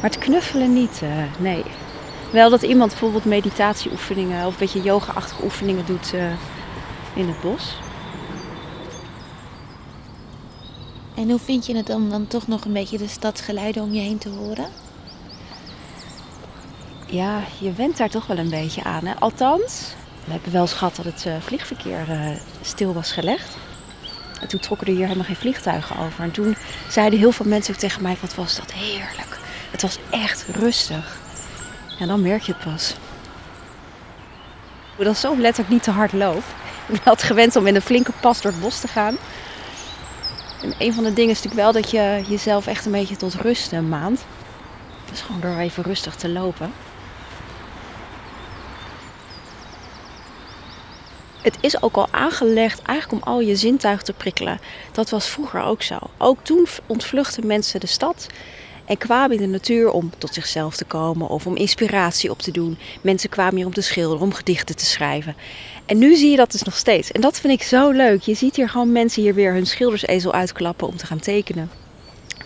Maar 0.00 0.10
het 0.10 0.18
knuffelen 0.18 0.72
niet, 0.72 1.00
eh, 1.02 1.10
nee. 1.38 1.62
Wel 2.30 2.50
dat 2.50 2.62
iemand 2.62 2.90
bijvoorbeeld 2.90 3.24
meditatieoefeningen 3.24 4.46
of 4.46 4.52
een 4.52 4.58
beetje 4.58 4.82
yoga-achtige 4.82 5.44
oefeningen 5.44 5.86
doet 5.86 6.12
eh, 6.14 6.32
in 7.14 7.28
het 7.28 7.40
bos. 7.40 7.78
En 11.14 11.30
hoe 11.30 11.38
vind 11.38 11.66
je 11.66 11.76
het 11.76 11.90
om 11.90 12.10
dan 12.10 12.26
toch 12.26 12.46
nog 12.46 12.64
een 12.64 12.72
beetje 12.72 12.98
de 12.98 13.08
stadsgeluiden 13.08 13.82
om 13.82 13.94
je 13.94 14.00
heen 14.00 14.18
te 14.18 14.28
horen? 14.28 14.66
Ja, 17.06 17.40
je 17.60 17.72
went 17.72 17.96
daar 17.96 18.10
toch 18.10 18.26
wel 18.26 18.38
een 18.38 18.50
beetje 18.50 18.84
aan. 18.84 19.06
Hè? 19.06 19.14
Althans, 19.18 19.94
we 20.28 20.34
hebben 20.34 20.52
wel 20.52 20.66
gehad 20.66 20.96
dat 20.96 21.04
het 21.04 21.26
eh, 21.26 21.32
vliegverkeer 21.40 22.10
eh, 22.10 22.30
stil 22.62 22.92
was 22.92 23.12
gelegd. 23.12 23.56
En 24.40 24.48
toen 24.48 24.60
trokken 24.60 24.86
er 24.86 24.92
hier 24.92 25.04
helemaal 25.04 25.26
geen 25.26 25.36
vliegtuigen 25.36 25.96
over. 25.98 26.24
En 26.24 26.30
toen 26.30 26.56
zeiden 26.88 27.18
heel 27.18 27.32
veel 27.32 27.46
mensen 27.46 27.78
tegen 27.78 28.02
mij, 28.02 28.16
wat 28.20 28.34
was 28.34 28.56
dat 28.56 28.72
heerlijk. 28.72 29.38
Het 29.70 29.82
was 29.82 29.98
echt 30.10 30.46
rustig. 30.52 31.18
En 31.98 32.08
dan 32.08 32.22
merk 32.22 32.42
je 32.42 32.52
het 32.52 32.64
pas. 32.64 32.94
Dat 34.96 35.14
is 35.14 35.20
zo 35.20 35.36
letterlijk 35.36 35.72
niet 35.72 35.82
te 35.82 35.90
hard 35.90 36.12
loop. 36.12 36.42
Ik 36.86 37.06
altijd 37.06 37.22
gewend 37.22 37.56
om 37.56 37.66
in 37.66 37.74
een 37.74 37.82
flinke 37.82 38.12
pas 38.20 38.40
door 38.40 38.52
het 38.52 38.60
bos 38.60 38.80
te 38.80 38.88
gaan. 38.88 39.16
En 40.62 40.74
een 40.78 40.94
van 40.94 41.04
de 41.04 41.12
dingen 41.12 41.30
is 41.30 41.42
natuurlijk 41.42 41.62
wel 41.62 41.82
dat 41.82 41.90
je 41.90 42.24
jezelf 42.28 42.66
echt 42.66 42.86
een 42.86 42.92
beetje 42.92 43.16
tot 43.16 43.34
rust 43.34 43.72
eh, 43.72 43.80
maand. 43.80 44.24
Dus 45.10 45.20
gewoon 45.20 45.40
door 45.40 45.56
even 45.56 45.82
rustig 45.82 46.14
te 46.14 46.28
lopen. 46.28 46.72
Het 51.42 51.56
is 51.60 51.82
ook 51.82 51.96
al 51.96 52.08
aangelegd 52.10 52.82
eigenlijk 52.82 53.22
om 53.22 53.32
al 53.32 53.40
je 53.40 53.56
zintuigen 53.56 54.04
te 54.04 54.12
prikkelen. 54.12 54.60
Dat 54.92 55.10
was 55.10 55.28
vroeger 55.28 55.62
ook 55.62 55.82
zo. 55.82 55.98
Ook 56.18 56.38
toen 56.42 56.66
ontvluchten 56.86 57.46
mensen 57.46 57.80
de 57.80 57.86
stad 57.86 58.26
en 58.84 58.98
kwamen 58.98 59.36
in 59.36 59.42
de 59.42 59.48
natuur 59.48 59.90
om 59.90 60.10
tot 60.18 60.34
zichzelf 60.34 60.76
te 60.76 60.84
komen 60.84 61.28
of 61.28 61.46
om 61.46 61.56
inspiratie 61.56 62.30
op 62.30 62.38
te 62.38 62.50
doen. 62.50 62.78
Mensen 63.00 63.30
kwamen 63.30 63.56
hier 63.56 63.66
om 63.66 63.72
te 63.72 63.80
schilderen, 63.80 64.22
om 64.22 64.32
gedichten 64.32 64.76
te 64.76 64.86
schrijven. 64.86 65.36
En 65.86 65.98
nu 65.98 66.16
zie 66.16 66.30
je 66.30 66.36
dat 66.36 66.52
dus 66.52 66.62
nog 66.62 66.76
steeds. 66.76 67.12
En 67.12 67.20
dat 67.20 67.40
vind 67.40 67.60
ik 67.60 67.66
zo 67.66 67.90
leuk. 67.90 68.22
Je 68.22 68.34
ziet 68.34 68.56
hier 68.56 68.68
gewoon 68.68 68.92
mensen 68.92 69.22
hier 69.22 69.34
weer 69.34 69.52
hun 69.52 69.66
schildersezel 69.66 70.32
uitklappen 70.32 70.86
om 70.86 70.96
te 70.96 71.06
gaan 71.06 71.20
tekenen. 71.20 71.70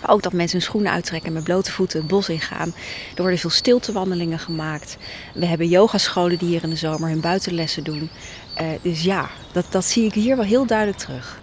Maar 0.00 0.10
ook 0.10 0.22
dat 0.22 0.32
mensen 0.32 0.58
hun 0.58 0.66
schoenen 0.66 0.92
uittrekken 0.92 1.28
en 1.28 1.34
met 1.34 1.44
blote 1.44 1.72
voeten 1.72 1.98
het 1.98 2.08
bos 2.08 2.28
ingaan. 2.28 2.74
Er 3.14 3.20
worden 3.20 3.38
veel 3.38 3.50
stiltewandelingen 3.50 4.38
gemaakt. 4.38 4.96
We 5.34 5.46
hebben 5.46 5.68
yogascholen 5.68 6.38
die 6.38 6.48
hier 6.48 6.62
in 6.62 6.70
de 6.70 6.76
zomer 6.76 7.08
hun 7.08 7.20
buitenlessen 7.20 7.84
doen. 7.84 8.10
Uh, 8.60 8.68
dus 8.82 9.02
ja, 9.02 9.28
dat, 9.52 9.64
dat 9.70 9.84
zie 9.84 10.04
ik 10.06 10.14
hier 10.14 10.36
wel 10.36 10.44
heel 10.44 10.66
duidelijk 10.66 10.98
terug. 10.98 11.40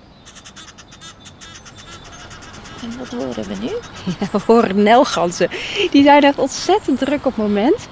En 2.84 2.98
wat 2.98 3.08
horen 3.08 3.44
we 3.48 3.56
nu? 3.62 3.70
Ja, 4.20 4.28
we 4.32 4.40
horen 4.46 4.84
nelganzen. 4.84 5.50
Die 5.92 6.04
zijn 6.04 6.24
echt 6.24 6.38
ontzettend 6.40 7.00
druk 7.00 7.26
op 7.26 7.36
het 7.36 7.48
moment. 7.48 7.88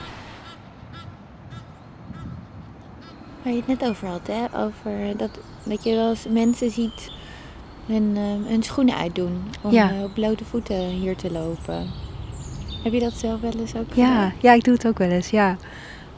Waar 3.43 3.53
je 3.53 3.63
het 3.65 3.79
net 3.79 3.89
over 3.89 4.07
had, 4.07 4.27
hè? 4.27 4.59
Over 4.65 5.17
dat, 5.17 5.29
dat 5.63 5.83
je 5.83 5.95
wel 5.95 6.09
eens 6.09 6.25
mensen 6.29 6.71
ziet 6.71 7.11
hun, 7.85 8.13
uh, 8.15 8.49
hun 8.49 8.63
schoenen 8.63 8.95
uitdoen. 8.97 9.43
Om 9.61 9.71
Ja. 9.71 9.91
uh, 9.93 10.03
op 10.03 10.13
blote 10.13 10.45
voeten 10.45 10.79
hier 10.79 11.15
te 11.15 11.31
lopen. 11.31 11.89
Heb 12.83 12.93
je 12.93 12.99
dat 12.99 13.13
zelf 13.13 13.41
wel 13.41 13.51
eens 13.59 13.75
ook 13.75 13.93
Ja, 13.93 14.05
gedaan? 14.07 14.33
ja, 14.41 14.53
ik 14.53 14.63
doe 14.63 14.73
het 14.73 14.87
ook 14.87 14.97
wel 14.97 15.09
eens, 15.09 15.29
ja. 15.29 15.57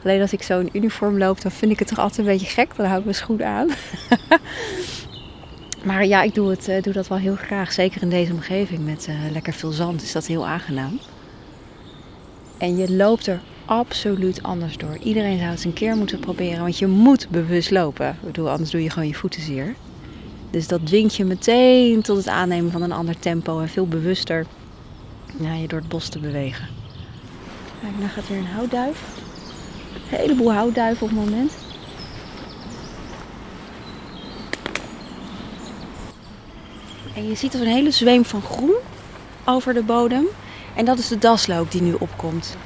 Alleen 0.04 0.20
als 0.20 0.32
ik 0.32 0.42
zo 0.42 0.60
in 0.60 0.68
uniform 0.72 1.18
loop, 1.18 1.40
dan 1.40 1.50
vind 1.50 1.72
ik 1.72 1.78
het 1.78 1.88
toch 1.88 1.98
altijd 1.98 2.18
een 2.18 2.32
beetje 2.32 2.46
gek. 2.46 2.76
Dan 2.76 2.86
hou 2.86 2.98
ik 2.98 3.04
mijn 3.04 3.16
schoenen 3.16 3.46
aan. 3.46 3.68
maar 5.88 6.06
ja, 6.06 6.22
ik 6.22 6.34
doe, 6.34 6.50
het, 6.50 6.68
eh, 6.68 6.82
doe 6.82 6.92
dat 6.92 7.08
wel 7.08 7.18
heel 7.18 7.36
graag. 7.36 7.72
Zeker 7.72 8.02
in 8.02 8.08
deze 8.08 8.32
omgeving 8.32 8.84
met 8.84 9.06
eh, 9.06 9.14
lekker 9.32 9.52
veel 9.52 9.70
zand 9.70 10.02
is 10.02 10.12
dat 10.12 10.26
heel 10.26 10.46
aangenaam. 10.46 10.98
En 12.58 12.76
je 12.76 12.92
loopt 12.92 13.26
er 13.26 13.40
absoluut 13.64 14.42
anders 14.42 14.76
door. 14.76 14.96
Iedereen 14.96 15.38
zou 15.38 15.50
het 15.50 15.64
een 15.64 15.72
keer 15.72 15.96
moeten 15.96 16.20
proberen, 16.20 16.60
want 16.60 16.78
je 16.78 16.86
moet 16.86 17.28
bewust 17.28 17.70
lopen. 17.70 18.08
Ik 18.08 18.26
bedoel, 18.26 18.50
anders 18.50 18.70
doe 18.70 18.82
je 18.82 18.90
gewoon 18.90 19.08
je 19.08 19.14
voeten 19.14 19.42
zeer. 19.42 19.74
Dus 20.50 20.68
dat 20.68 20.86
dwingt 20.86 21.14
je 21.14 21.24
meteen 21.24 22.02
tot 22.02 22.16
het 22.16 22.28
aannemen 22.28 22.70
van 22.70 22.82
een 22.82 22.92
ander 22.92 23.18
tempo 23.18 23.60
en 23.60 23.68
veel 23.68 23.86
bewuster 23.86 24.46
ja, 25.38 25.54
je 25.54 25.68
door 25.68 25.78
het 25.78 25.88
bos 25.88 26.08
te 26.08 26.18
bewegen. 26.18 26.68
Kijk, 27.80 27.98
nou 27.98 28.08
gaat 28.08 28.28
weer 28.28 28.38
een 28.38 28.46
houtduif. 28.46 29.02
Een 30.10 30.18
heleboel 30.18 30.52
houtduiven 30.52 31.02
op 31.02 31.12
het 31.12 31.24
moment. 31.24 31.52
En 37.14 37.28
je 37.28 37.34
ziet 37.34 37.54
er 37.54 37.60
een 37.60 37.66
hele 37.66 37.90
zweem 37.90 38.24
van 38.24 38.42
groen 38.42 38.74
over 39.44 39.74
de 39.74 39.82
bodem. 39.82 40.26
En 40.74 40.84
dat 40.84 40.98
is 40.98 41.08
de 41.08 41.18
daslook 41.18 41.70
die 41.70 41.82
nu 41.82 41.94
opkomt. 41.98 42.56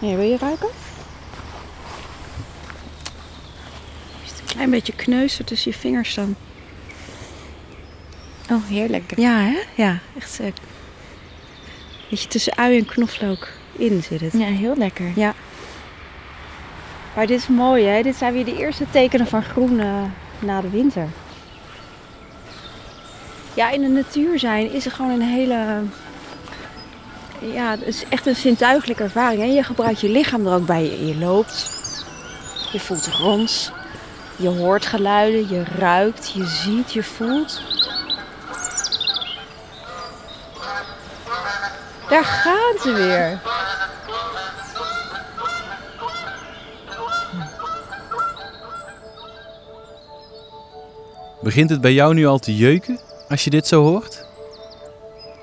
Hier, 0.00 0.16
wil 0.16 0.26
je 0.26 0.38
ruiken? 0.38 0.68
Een 4.24 4.46
klein 4.46 4.70
beetje 4.70 4.92
kneuzen 4.92 5.44
tussen 5.44 5.70
je 5.70 5.76
vingers 5.78 6.14
dan? 6.14 6.34
Oh, 8.50 8.66
heerlijk. 8.66 9.12
Ja, 9.16 9.38
hè? 9.38 9.58
Ja, 9.74 9.98
echt. 10.18 10.40
Beetje 12.08 12.28
tussen 12.28 12.56
ui 12.56 12.78
en 12.78 12.84
knoflook 12.84 13.48
in 13.72 14.02
zit 14.02 14.20
het. 14.20 14.32
Ja, 14.32 14.46
heel 14.46 14.76
lekker. 14.76 15.12
Ja. 15.16 15.34
Maar 17.14 17.26
dit 17.26 17.38
is 17.38 17.48
mooi, 17.48 17.86
hè? 17.86 18.02
Dit 18.02 18.16
zijn 18.16 18.32
weer 18.32 18.44
de 18.44 18.56
eerste 18.56 18.84
tekenen 18.90 19.26
van 19.26 19.42
groen 19.42 19.80
eh, 19.80 20.02
na 20.38 20.60
de 20.60 20.70
winter. 20.70 21.08
Ja, 23.54 23.70
in 23.70 23.80
de 23.80 23.88
natuur 23.88 24.38
zijn 24.38 24.72
is 24.72 24.84
er 24.84 24.92
gewoon 24.92 25.10
een 25.10 25.28
hele... 25.28 25.82
Ja, 27.38 27.70
het 27.70 27.82
is 27.82 28.04
echt 28.08 28.26
een 28.26 28.36
zintuigelijke 28.36 29.02
ervaring. 29.02 29.40
Hè? 29.42 29.46
Je 29.46 29.62
gebruikt 29.62 30.00
je 30.00 30.08
lichaam 30.08 30.46
er 30.46 30.54
ook 30.54 30.66
bij. 30.66 31.06
Je 31.06 31.18
loopt, 31.18 31.70
je 32.72 32.80
voelt 32.80 33.04
de 33.04 33.10
grond, 33.10 33.72
je 34.36 34.48
hoort 34.48 34.86
geluiden, 34.86 35.48
je 35.48 35.64
ruikt, 35.78 36.32
je 36.32 36.46
ziet, 36.46 36.92
je 36.92 37.02
voelt. 37.02 37.62
Daar 42.08 42.24
gaan 42.24 42.78
ze 42.82 42.92
weer. 42.92 43.40
Begint 51.42 51.70
het 51.70 51.80
bij 51.80 51.92
jou 51.92 52.14
nu 52.14 52.26
al 52.26 52.38
te 52.38 52.56
jeuken 52.56 52.98
als 53.28 53.44
je 53.44 53.50
dit 53.50 53.66
zo 53.66 53.82
hoort? 53.82 54.26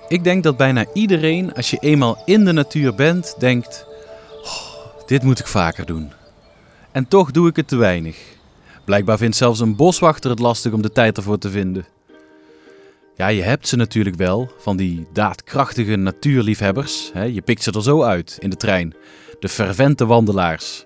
Ik 0.08 0.24
denk 0.24 0.44
dat 0.44 0.58
bijna 0.58 0.86
iedereen, 0.94 1.54
als 1.54 1.70
je 1.70 1.78
eenmaal 1.80 2.22
in 2.26 2.46
de 2.46 2.52
natuur 2.52 2.96
bent, 2.96 3.36
denkt: 3.40 3.86
"Oh, 4.44 5.06
dit 5.06 5.24
moet 5.24 5.40
ik 5.40 5.48
vaker 5.48 5.86
doen. 5.86 6.12
En 6.92 7.08
toch 7.08 7.32
doe 7.32 7.48
ik 7.48 7.56
het 7.56 7.68
te 7.68 7.76
weinig. 7.76 8.18
Blijkbaar 8.86 9.18
vindt 9.18 9.36
zelfs 9.36 9.60
een 9.60 9.76
boswachter 9.76 10.30
het 10.30 10.40
lastig 10.40 10.74
om 10.74 10.82
de 10.82 10.92
tijd 10.92 11.18
ervoor 11.18 11.38
te 11.38 11.50
vinden. 11.50 11.86
Ja, 13.16 13.28
je 13.28 13.42
hebt 13.42 13.68
ze 13.68 13.76
natuurlijk 13.76 14.16
wel, 14.16 14.52
van 14.58 14.78
die 14.78 15.08
daadkrachtige 15.14 15.96
natuurliefhebbers. 15.96 17.12
Je 17.32 17.42
pikt 17.42 17.64
ze 17.64 17.72
er 17.72 17.84
zo 17.84 18.04
uit 18.04 18.38
in 18.40 18.50
de 18.50 18.56
trein. 18.56 18.96
De 19.40 19.50
fervente 19.50 20.06
wandelaars. 20.06 20.86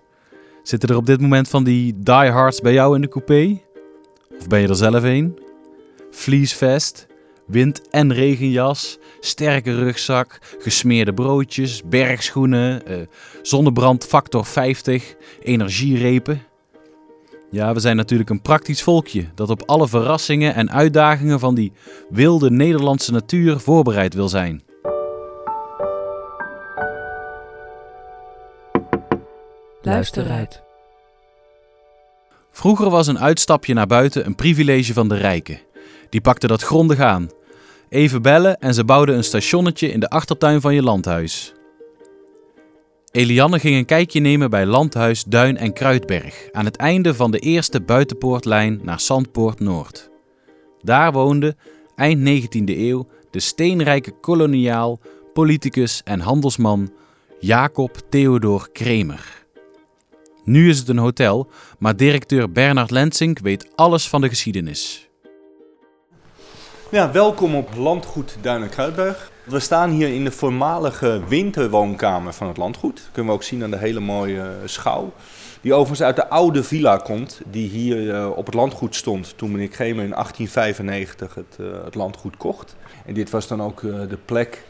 Zitten 0.64 0.90
er 0.90 0.96
op 0.96 1.06
dit 1.06 1.22
moment 1.22 1.48
van 1.48 1.64
die 1.64 1.94
diehards 1.98 2.62
bij 2.62 2.74
jou 2.74 2.96
in 2.96 3.02
de 3.02 3.08
coupé? 3.08 3.62
Of 4.42 4.48
ben 4.48 4.60
je 4.60 4.68
er 4.68 4.76
zelf 4.76 5.04
een? 5.04 5.40
Vliesvest, 6.12 7.08
wind- 7.48 7.90
en 7.90 8.14
regenjas, 8.14 8.98
sterke 9.20 9.76
rugzak, 9.76 10.40
gesmeerde 10.60 11.14
broodjes, 11.14 11.82
bergschoenen, 11.86 12.86
eh, 12.86 12.98
zonnebrand 13.42 14.06
factor 14.06 14.46
50, 14.46 15.16
energierepen. 15.44 16.42
Ja, 17.52 17.74
we 17.74 17.80
zijn 17.80 17.96
natuurlijk 17.96 18.30
een 18.30 18.42
praktisch 18.42 18.84
volkje 18.84 19.26
dat 19.36 19.50
op 19.50 19.64
alle 19.66 19.88
verrassingen 19.88 20.56
en 20.56 20.72
uitdagingen 20.72 21.40
van 21.40 21.56
die 21.56 21.72
wilde 22.10 22.52
Nederlandse 22.52 23.12
natuur 23.12 23.60
voorbereid 23.60 24.14
wil 24.14 24.30
zijn. 24.30 24.64
Luister 29.82 30.30
uit. 30.30 30.71
Vroeger 32.52 32.90
was 32.90 33.08
een 33.08 33.20
uitstapje 33.20 33.74
naar 33.74 33.88
buiten 33.88 34.26
een 34.26 34.36
privilege 34.36 34.94
van 34.94 35.08
de 35.08 35.16
rijken. 35.16 35.60
Die 36.10 36.22
pakten 36.22 36.50
dat 36.50 36.62
grondig 36.62 37.00
aan. 37.00 37.30
Even 37.90 38.22
bellen 38.22 38.60
en 38.60 38.74
ze 38.74 38.86
bouwden 38.86 39.16
een 39.16 39.24
stationnetje 39.24 39.92
in 39.92 40.00
de 40.00 40.10
achtertuin 40.10 40.62
van 40.62 40.74
je 40.74 40.84
landhuis. 40.84 41.54
Elianne 43.12 43.60
ging 43.60 43.76
een 43.76 43.86
kijkje 43.86 44.20
nemen 44.20 44.50
bij 44.50 44.66
Landhuis 44.66 45.24
Duin 45.24 45.58
en 45.58 45.74
Kruidberg 45.74 46.48
aan 46.52 46.66
het 46.66 46.76
einde 46.76 47.14
van 47.14 47.32
de 47.32 47.40
eerste 47.40 47.82
buitenpoortlijn 47.82 48.80
naar 48.84 49.00
Zandpoort 49.00 49.60
Noord. 49.60 50.10
Daar 50.82 51.12
woonde, 51.12 51.56
eind 51.96 52.30
19e 52.30 52.64
eeuw, 52.66 53.08
de 53.32 53.40
steenrijke 53.40 54.12
koloniaal, 54.12 55.00
politicus 55.34 56.02
en 56.04 56.20
handelsman 56.20 56.92
Jacob 57.40 57.98
Theodor 58.10 58.70
Kremer. 58.72 59.41
Nu 60.44 60.70
is 60.70 60.80
het 60.80 60.88
een 60.88 60.98
hotel, 60.98 61.50
maar 61.80 61.96
directeur 61.96 62.52
Bernard 62.52 62.92
Lensink 62.92 63.40
weet 63.40 63.68
alles 63.76 64.10
van 64.10 64.22
de 64.22 64.30
geschiedenis. 64.30 65.10
Ja, 66.92 67.12
welkom 67.12 67.56
op 67.56 67.76
Landgoed 67.76 68.38
Duin 68.42 68.62
en 68.62 68.70
Kruidberg. 68.70 69.32
We 69.44 69.60
staan 69.60 69.90
hier 69.90 70.08
in 70.14 70.24
de 70.24 70.32
voormalige 70.32 71.22
winterwoonkamer 71.28 72.34
van 72.34 72.48
het 72.48 72.58
landgoed. 72.58 72.96
Dat 72.96 73.10
kunnen 73.12 73.32
we 73.32 73.38
ook 73.38 73.44
zien 73.44 73.64
aan 73.64 73.72
de 73.72 73.78
hele 73.78 74.00
mooie 74.00 74.52
schouw. 74.66 75.14
Die 75.62 75.74
overigens 75.74 76.02
uit 76.02 76.16
de 76.16 76.30
oude 76.30 76.64
villa 76.64 76.98
komt, 76.98 77.42
die 77.52 77.70
hier 77.70 77.98
uh, 77.98 78.30
op 78.36 78.46
het 78.46 78.56
landgoed 78.56 78.96
stond 78.96 79.34
toen 79.38 79.52
meneer 79.52 79.68
Kremer 79.68 80.04
in 80.04 80.12
1895 80.12 81.36
het, 81.36 81.58
uh, 81.60 81.84
het 81.84 81.96
landgoed 81.96 82.38
kocht. 82.38 82.76
En 83.06 83.14
dit 83.14 83.30
was 83.30 83.48
dan 83.48 83.62
ook 83.62 83.82
de 83.82 84.18
plek 84.26 84.64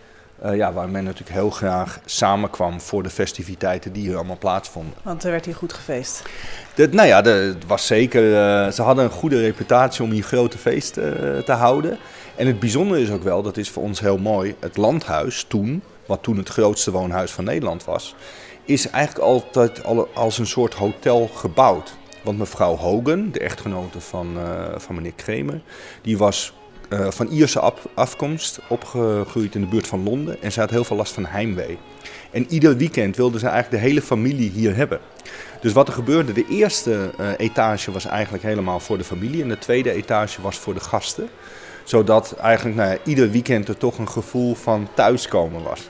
ja, 0.50 0.74
waar 0.74 0.90
men 0.90 1.04
natuurlijk 1.04 1.36
heel 1.36 1.50
graag 1.50 2.00
samenkwam 2.06 2.82
voor 2.82 3.04
de 3.04 3.10
festiviteiten 3.10 3.94
die 3.94 4.04
hier 4.04 4.16
allemaal 4.16 4.38
plaatsvonden. 4.38 4.94
Want 5.02 5.24
er 5.24 5.32
werd 5.32 5.46
hier 5.46 5.56
goed 5.56 5.74
gefeest. 5.74 6.24
Dat, 6.74 6.92
nou 6.92 7.08
ja, 7.08 7.22
het 7.22 7.66
was 7.68 7.88
zeker. 7.88 8.22
ze 8.74 8.82
hadden 8.82 9.04
een 9.04 9.12
goede 9.12 9.40
reputatie 9.40 10.04
om 10.04 10.12
hier 10.12 10.24
grote 10.24 10.58
feesten 10.58 11.46
te 11.46 11.52
houden. 11.52 11.98
En 12.36 12.48
het 12.48 12.60
bijzondere 12.60 13.02
is 13.02 13.10
ook 13.12 13.24
wel, 13.24 13.42
dat 13.42 13.58
is 13.58 13.70
voor 13.70 13.84
ons 13.84 14.00
heel 14.00 14.18
mooi, 14.18 14.56
het 14.60 14.78
landhuis 14.78 15.44
toen, 15.44 15.84
wat 16.06 16.24
toen 16.24 16.38
het 16.38 16.50
grootste 16.50 16.92
woonhuis 16.92 17.32
van 17.32 17.44
Nederland 17.44 17.86
was, 17.86 18.16
is 18.66 18.90
eigenlijk 18.90 19.26
altijd 19.26 19.82
als 20.14 20.38
een 20.38 20.48
soort 20.48 20.74
hotel 20.74 21.28
gebouwd. 21.28 21.98
Want 22.24 22.38
mevrouw 22.38 22.76
Hogan, 22.76 23.32
de 23.32 23.40
echtgenote 23.40 24.02
van, 24.02 24.38
van 24.78 24.96
meneer 24.96 25.14
Kremer, 25.16 25.62
die 26.02 26.18
was 26.18 26.54
uh, 26.94 27.12
van 27.12 27.28
Ierse 27.28 27.74
afkomst, 27.94 28.60
opgegroeid 28.68 29.56
in 29.56 29.62
de 29.62 29.68
buurt 29.68 29.88
van 29.88 30.04
Londen 30.04 30.42
en 30.42 30.52
ze 30.52 30.60
had 30.60 30.70
heel 30.70 30.84
veel 30.84 30.98
last 30.98 31.14
van 31.14 31.26
heimwee. 31.26 31.78
En 32.32 32.46
ieder 32.50 32.78
weekend 32.78 33.16
wilde 33.16 33.40
ze 33.40 33.48
eigenlijk 33.48 33.84
de 33.84 33.90
hele 33.90 34.02
familie 34.02 34.50
hier 34.50 34.76
hebben. 34.76 35.00
Dus 35.62 35.74
wat 35.74 35.88
er 35.88 35.94
gebeurde, 35.94 36.34
de 36.34 36.46
eerste 36.50 37.12
uh, 37.20 37.28
etage 37.38 37.92
was 37.92 38.06
eigenlijk 38.06 38.44
helemaal 38.44 38.80
voor 38.80 38.98
de 38.98 39.04
familie 39.04 39.42
en 39.42 39.50
de 39.50 39.58
tweede 39.58 39.92
etage 39.92 40.42
was 40.42 40.58
voor 40.58 40.74
de 40.74 40.80
gasten 40.80 41.30
zodat 41.84 42.36
eigenlijk 42.36 42.76
nou 42.78 42.92
ja, 42.92 42.98
ieder 43.04 43.32
weekend 43.32 43.68
er 43.68 43.78
toch 43.78 43.98
een 43.98 44.10
gevoel 44.10 44.56
van 44.56 44.88
thuiskomen 44.94 45.64
was. 45.64 45.90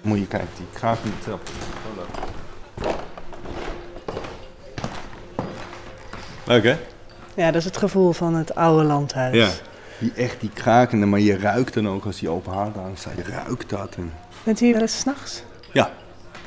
Moet 0.00 0.18
je 0.18 0.26
kijken, 0.26 0.48
die 0.56 0.66
kraak 0.72 0.98
de 1.02 1.10
trap. 1.18 1.50
Ja, 7.36 7.46
dat 7.46 7.54
is 7.54 7.64
het 7.64 7.76
gevoel 7.76 8.12
van 8.12 8.34
het 8.34 8.54
oude 8.54 8.84
landhuis. 8.84 9.36
Ja, 9.36 9.50
die 9.98 10.12
echt 10.16 10.40
die 10.40 10.50
krakende, 10.54 11.06
maar 11.06 11.20
je 11.20 11.38
ruikt 11.38 11.74
dan 11.74 11.88
ook 11.88 12.04
als 12.04 12.18
die 12.18 12.28
open 12.28 12.52
haard 12.52 12.76
aan 12.76 12.92
staat. 12.94 13.16
Je 13.16 13.22
ruikt 13.22 13.70
dat. 13.70 13.94
En... 13.96 14.12
Bent 14.44 14.60
u 14.60 14.64
hier 14.64 14.74
wel 14.74 14.82
eens 14.82 14.98
s'nachts? 14.98 15.42
Ja. 15.72 15.90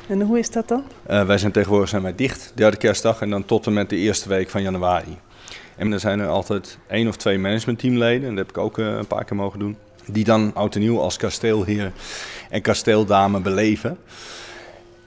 En 0.08 0.20
hoe 0.20 0.38
is 0.38 0.50
dat 0.50 0.68
dan? 0.68 0.84
Uh, 1.10 1.24
wij 1.24 1.38
zijn 1.38 1.52
tegenwoordig 1.52 1.88
zijn 1.88 2.02
wij 2.02 2.14
dicht, 2.14 2.52
derde 2.54 2.76
kerstdag 2.76 3.20
en 3.20 3.30
dan 3.30 3.44
tot 3.44 3.66
en 3.66 3.72
met 3.72 3.90
de 3.90 3.96
eerste 3.96 4.28
week 4.28 4.50
van 4.50 4.62
januari. 4.62 5.18
En 5.76 5.92
er 5.92 6.00
zijn 6.00 6.20
er 6.20 6.28
altijd 6.28 6.78
één 6.88 7.08
of 7.08 7.16
twee 7.16 7.38
managementteamleden, 7.38 8.28
en 8.28 8.34
dat 8.34 8.46
heb 8.46 8.56
ik 8.56 8.62
ook 8.62 8.78
eh, 8.78 8.86
een 8.86 9.06
paar 9.06 9.24
keer 9.24 9.36
mogen 9.36 9.58
doen, 9.58 9.76
die 10.06 10.24
dan 10.24 10.50
oud 10.54 10.74
en 10.74 10.80
nieuw 10.80 11.00
als 11.00 11.16
kasteelheer 11.16 11.92
en 12.50 12.60
kasteeldame 12.60 13.40
beleven. 13.40 13.98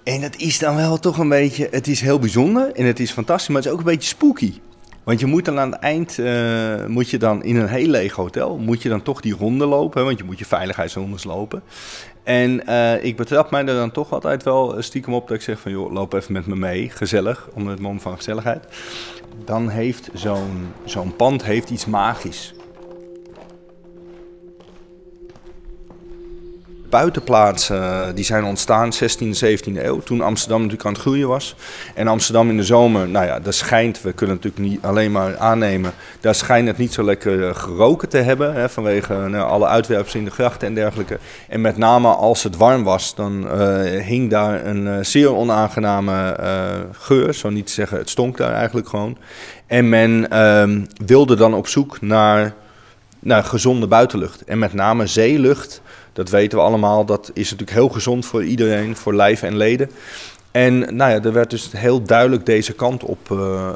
En 0.03 0.21
dat 0.21 0.35
is 0.35 0.59
dan 0.59 0.75
wel 0.75 0.99
toch 0.99 1.17
een 1.17 1.29
beetje, 1.29 1.67
het 1.71 1.87
is 1.87 2.01
heel 2.01 2.19
bijzonder 2.19 2.71
en 2.71 2.85
het 2.85 2.99
is 2.99 3.11
fantastisch, 3.11 3.47
maar 3.47 3.57
het 3.57 3.65
is 3.65 3.71
ook 3.71 3.79
een 3.79 3.85
beetje 3.85 4.09
spooky. 4.09 4.53
Want 5.09 5.21
je 5.21 5.27
moet 5.27 5.45
dan 5.45 5.59
aan 5.59 5.71
het 5.71 5.81
eind, 5.81 6.17
uh, 6.17 6.85
moet 6.85 7.09
je 7.09 7.17
dan 7.17 7.43
in 7.43 7.55
een 7.55 7.67
heel 7.67 7.87
leeg 7.87 8.13
hotel, 8.13 8.57
moet 8.57 8.81
je 8.81 8.89
dan 8.89 9.01
toch 9.01 9.21
die 9.21 9.33
ronde 9.33 9.65
lopen, 9.65 10.05
want 10.05 10.17
je 10.17 10.23
moet 10.23 10.39
je 10.39 10.45
veiligheidsrondes 10.45 11.23
lopen. 11.23 11.61
En 12.23 12.61
uh, 12.67 13.03
ik 13.03 13.15
betrap 13.15 13.51
mij 13.51 13.59
er 13.59 13.75
dan 13.75 13.91
toch 13.91 14.11
altijd 14.11 14.43
wel 14.43 14.81
stiekem 14.81 15.13
op 15.13 15.27
dat 15.27 15.37
ik 15.37 15.43
zeg 15.43 15.59
van 15.59 15.71
joh, 15.71 15.91
loop 15.91 16.13
even 16.13 16.33
met 16.33 16.45
me 16.45 16.55
mee, 16.55 16.89
gezellig, 16.89 17.49
onder 17.53 17.71
het 17.71 17.81
mom 17.81 17.99
van 17.99 18.15
gezelligheid. 18.15 18.65
Dan 19.45 19.69
heeft 19.69 20.09
zo'n 20.13 20.73
zo'n 20.85 21.15
pand 21.15 21.43
heeft 21.43 21.69
iets 21.69 21.85
magisch. 21.85 22.53
Buitenplaatsen 26.89 27.81
eh, 27.81 28.07
die 28.15 28.23
zijn 28.23 28.43
ontstaan 28.43 28.91
16e, 28.93 29.43
17e 29.45 29.83
eeuw. 29.83 29.99
Toen 29.99 30.21
Amsterdam 30.21 30.57
natuurlijk 30.57 30.87
aan 30.87 30.93
het 30.93 31.01
groeien 31.01 31.27
was. 31.27 31.55
En 31.95 32.07
Amsterdam 32.07 32.49
in 32.49 32.57
de 32.57 32.63
zomer, 32.63 33.09
nou 33.09 33.25
ja, 33.25 33.39
daar 33.39 33.53
schijnt, 33.53 34.01
we 34.01 34.13
kunnen 34.13 34.35
natuurlijk 34.35 34.63
niet 34.63 34.83
alleen 34.83 35.11
maar 35.11 35.37
aannemen, 35.37 35.91
daar 36.19 36.35
schijnt 36.35 36.67
het 36.67 36.77
niet 36.77 36.93
zo 36.93 37.03
lekker 37.03 37.47
eh, 37.47 37.55
geroken 37.55 38.09
te 38.09 38.17
hebben. 38.17 38.53
Hè, 38.53 38.69
vanwege 38.69 39.13
nou, 39.13 39.49
alle 39.49 39.67
uitwerpers 39.67 40.15
in 40.15 40.25
de 40.25 40.31
grachten 40.31 40.67
en 40.67 40.73
dergelijke. 40.73 41.19
En 41.47 41.61
met 41.61 41.77
name 41.77 42.07
als 42.07 42.43
het 42.43 42.57
warm 42.57 42.83
was, 42.83 43.15
dan 43.15 43.47
hing 44.01 44.29
daar 44.29 44.65
een 44.65 45.05
zeer 45.05 45.35
onaangename 45.35 46.35
geur. 46.91 47.33
Zo 47.33 47.49
niet 47.49 47.65
te 47.65 47.73
zeggen, 47.73 47.97
het 47.97 48.09
stonk 48.09 48.37
daar 48.37 48.53
eigenlijk 48.53 48.89
gewoon. 48.89 49.17
En 49.69 49.89
men 49.89 50.29
ehm, 50.29 50.81
wilde 51.05 51.35
dan 51.35 51.53
op 51.53 51.67
zoek 51.67 52.01
naar, 52.01 52.53
naar 53.19 53.43
gezonde 53.43 53.87
buitenlucht. 53.87 54.43
En 54.43 54.59
met 54.59 54.73
name 54.73 55.07
zeelucht 55.07 55.81
dat 56.19 56.29
weten 56.29 56.57
we 56.57 56.63
allemaal. 56.63 57.05
Dat 57.05 57.31
is 57.33 57.51
natuurlijk 57.51 57.77
heel 57.77 57.89
gezond 57.89 58.25
voor 58.25 58.43
iedereen, 58.43 58.95
voor 58.95 59.15
lijf 59.15 59.43
en 59.43 59.57
leden. 59.57 59.91
En 60.51 60.79
nou 60.79 61.11
ja, 61.11 61.21
er 61.21 61.33
werd 61.33 61.49
dus 61.49 61.69
heel 61.71 62.03
duidelijk 62.03 62.45
deze 62.45 62.73
kant 62.73 63.03
op, 63.03 63.29
uh, 63.31 63.69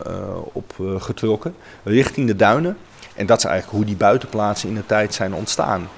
op 0.52 0.74
uh, 0.82 1.02
getrokken, 1.02 1.56
richting 1.84 2.28
de 2.28 2.36
duinen. 2.36 2.78
En 3.16 3.26
dat 3.26 3.38
is 3.38 3.44
eigenlijk 3.44 3.78
hoe 3.78 3.86
die 3.86 3.96
buitenplaatsen 3.96 4.70
in 4.70 4.76
de 4.76 4.86
tijd 4.86 5.14
zijn 5.14 5.34
ontstaan. 5.34 5.90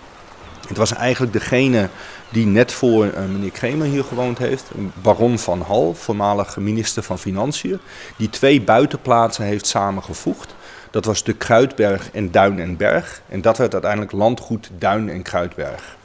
Het 0.67 0.77
was 0.77 0.93
eigenlijk 0.93 1.33
degene 1.33 1.89
die 2.29 2.45
net 2.45 2.71
voor 2.71 3.13
meneer 3.31 3.51
Kremer 3.51 3.87
hier 3.87 4.03
gewoond 4.03 4.37
heeft, 4.37 4.71
baron 5.01 5.39
van 5.39 5.61
Hal, 5.61 5.93
voormalig 5.93 6.57
minister 6.57 7.03
van 7.03 7.19
Financiën, 7.19 7.79
die 8.17 8.29
twee 8.29 8.61
buitenplaatsen 8.61 9.45
heeft 9.45 9.67
samengevoegd. 9.67 10.55
Dat 10.91 11.05
was 11.05 11.23
de 11.23 11.33
Kruidberg 11.33 12.11
en 12.11 12.31
Duin 12.31 12.59
en 12.59 12.77
Berg. 12.77 13.21
En 13.29 13.41
dat 13.41 13.57
werd 13.57 13.73
uiteindelijk 13.73 14.11
landgoed 14.11 14.69
Duin 14.77 15.09
en 15.09 15.21
Kruidberg. 15.21 15.97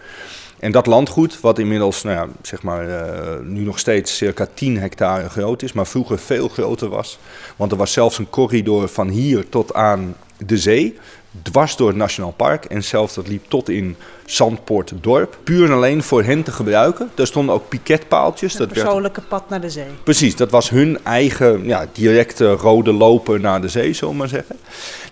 En 0.59 0.73
dat 0.73 0.87
landgoed, 0.87 1.41
wat 1.41 1.59
inmiddels 1.59 2.03
nou 2.03 2.17
ja, 2.17 2.29
zeg 2.43 2.63
maar, 2.63 2.89
uh, 2.89 3.47
nu 3.47 3.61
nog 3.61 3.79
steeds 3.79 4.17
circa 4.17 4.47
10 4.55 4.79
hectare 4.79 5.29
groot 5.29 5.63
is, 5.63 5.73
maar 5.73 5.87
vroeger 5.87 6.19
veel 6.19 6.49
groter 6.49 6.89
was. 6.89 7.19
Want 7.57 7.73
er 7.73 7.79
was 7.79 7.93
zelfs 7.93 8.19
een 8.19 8.31
corridor 8.31 8.89
van 8.89 9.09
hier 9.09 9.49
tot 9.49 9.75
aan 9.75 10.17
de 10.37 10.59
zee, 10.59 10.99
dwars 11.43 11.77
door 11.77 11.89
het 11.89 11.97
Nationaal 11.97 12.33
Park. 12.33 12.65
En 12.65 12.85
zelfs 12.85 13.15
dat 13.15 13.29
liep 13.29 13.45
tot 13.49 13.69
in 13.69 13.97
Zandpoort 14.33 14.93
dorp. 15.01 15.39
Puur 15.45 15.65
en 15.65 15.73
alleen 15.73 16.03
voor 16.03 16.23
hen 16.23 16.43
te 16.43 16.53
gebruiken. 16.53 17.11
Er 17.15 17.27
stonden 17.27 17.55
ook 17.55 17.69
piketpaaltjes. 17.69 18.55
Het 18.55 18.69
persoonlijke 18.69 19.21
pad 19.21 19.49
naar 19.49 19.61
de 19.61 19.71
zee. 19.71 19.85
Precies, 20.03 20.37
dat 20.37 20.51
was 20.51 20.71
hun 20.71 20.99
eigen 21.05 21.65
ja, 21.65 21.87
directe 21.93 22.51
rode 22.53 22.93
loper 22.93 23.41
naar 23.41 23.61
de 23.61 23.69
zee, 23.69 23.93
zullen 23.93 24.15
we 24.15 24.19
maar 24.21 24.29
zeggen. 24.29 24.57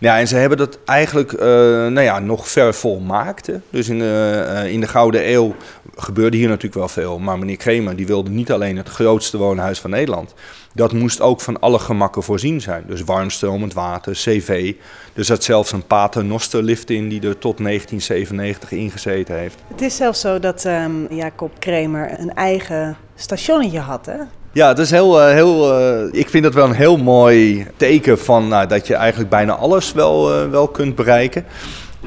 Ja, 0.01 0.19
en 0.19 0.29
ze 0.29 0.37
hebben 0.37 0.59
dat 0.59 0.79
eigenlijk 0.85 1.33
uh, 1.33 1.41
nou 1.41 2.01
ja, 2.01 2.19
nog 2.19 2.49
ver 2.49 2.75
volmaakt. 2.75 3.51
Dus 3.71 3.89
in 3.89 3.99
de, 3.99 4.47
uh, 4.49 4.73
in 4.73 4.81
de 4.81 4.89
Gouden 4.89 5.33
Eeuw 5.33 5.55
gebeurde 5.97 6.37
hier 6.37 6.49
natuurlijk 6.49 6.75
wel 6.75 6.89
veel. 6.89 7.19
Maar 7.19 7.39
meneer 7.39 7.57
Kremer 7.57 7.97
die 7.97 8.07
wilde 8.07 8.31
niet 8.31 8.53
alleen 8.53 8.77
het 8.77 8.89
grootste 8.89 9.37
woonhuis 9.37 9.81
van 9.81 9.91
Nederland. 9.91 10.35
Dat 10.75 10.93
moest 10.93 11.21
ook 11.21 11.41
van 11.41 11.61
alle 11.61 11.79
gemakken 11.79 12.23
voorzien 12.23 12.61
zijn. 12.61 12.85
Dus 12.87 13.03
warmstromend 13.03 13.75
water, 13.75 14.13
cv. 14.13 14.75
Er 15.15 15.25
zat 15.25 15.45
zelfs 15.45 15.73
een 15.73 15.87
paternosterlift 15.87 16.91
in 16.91 17.09
die 17.09 17.21
er 17.21 17.39
tot 17.39 17.59
1997 17.59 18.73
heeft. 19.09 19.59
Het 19.69 19.83
is 19.83 19.97
zelfs 19.97 20.21
zo 20.21 20.39
dat 20.39 20.65
um, 20.65 21.07
Jacob 21.11 21.51
Kremer 21.59 22.19
een 22.19 22.35
eigen 22.35 22.97
stationnetje 23.15 23.79
had, 23.79 24.07
hè? 24.07 24.17
Ja, 24.53 24.69
dat 24.69 24.79
is 24.79 24.91
heel, 24.91 25.21
uh, 25.21 25.33
heel 25.33 25.81
uh, 25.81 26.09
ik 26.13 26.29
vind 26.29 26.45
dat 26.45 26.55
wel 26.55 26.65
een 26.65 26.73
heel 26.73 26.97
mooi 26.97 27.67
teken 27.77 28.19
van 28.19 28.49
nou, 28.49 28.67
dat 28.67 28.87
je 28.87 28.95
eigenlijk 28.95 29.31
bijna 29.31 29.53
alles 29.53 29.93
wel, 29.93 30.43
uh, 30.43 30.51
wel 30.51 30.69
kunt 30.69 30.95
bereiken. 30.95 31.45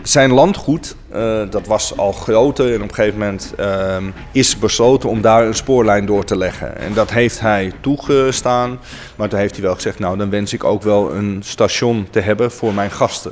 Zijn 0.03 0.31
landgoed, 0.31 0.95
uh, 1.13 1.41
dat 1.49 1.67
was 1.67 1.97
al 1.97 2.11
groter 2.11 2.73
en 2.73 2.81
op 2.81 2.89
een 2.89 2.93
gegeven 2.93 3.19
moment 3.19 3.53
uh, 3.59 3.97
is 4.31 4.59
besloten 4.59 5.09
om 5.09 5.21
daar 5.21 5.45
een 5.45 5.55
spoorlijn 5.55 6.05
door 6.05 6.23
te 6.23 6.37
leggen. 6.37 6.77
En 6.77 6.93
dat 6.93 7.11
heeft 7.11 7.39
hij 7.39 7.71
toegestaan, 7.81 8.79
maar 9.15 9.29
toen 9.29 9.39
heeft 9.39 9.53
hij 9.53 9.63
wel 9.63 9.75
gezegd, 9.75 9.99
nou 9.99 10.17
dan 10.17 10.29
wens 10.29 10.53
ik 10.53 10.63
ook 10.63 10.81
wel 10.81 11.11
een 11.11 11.41
station 11.43 12.07
te 12.09 12.19
hebben 12.19 12.51
voor 12.51 12.73
mijn 12.73 12.91
gasten. 12.91 13.31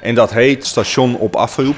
En 0.00 0.14
dat 0.14 0.32
heet 0.32 0.66
station 0.66 1.16
op 1.16 1.36
afroep. 1.36 1.76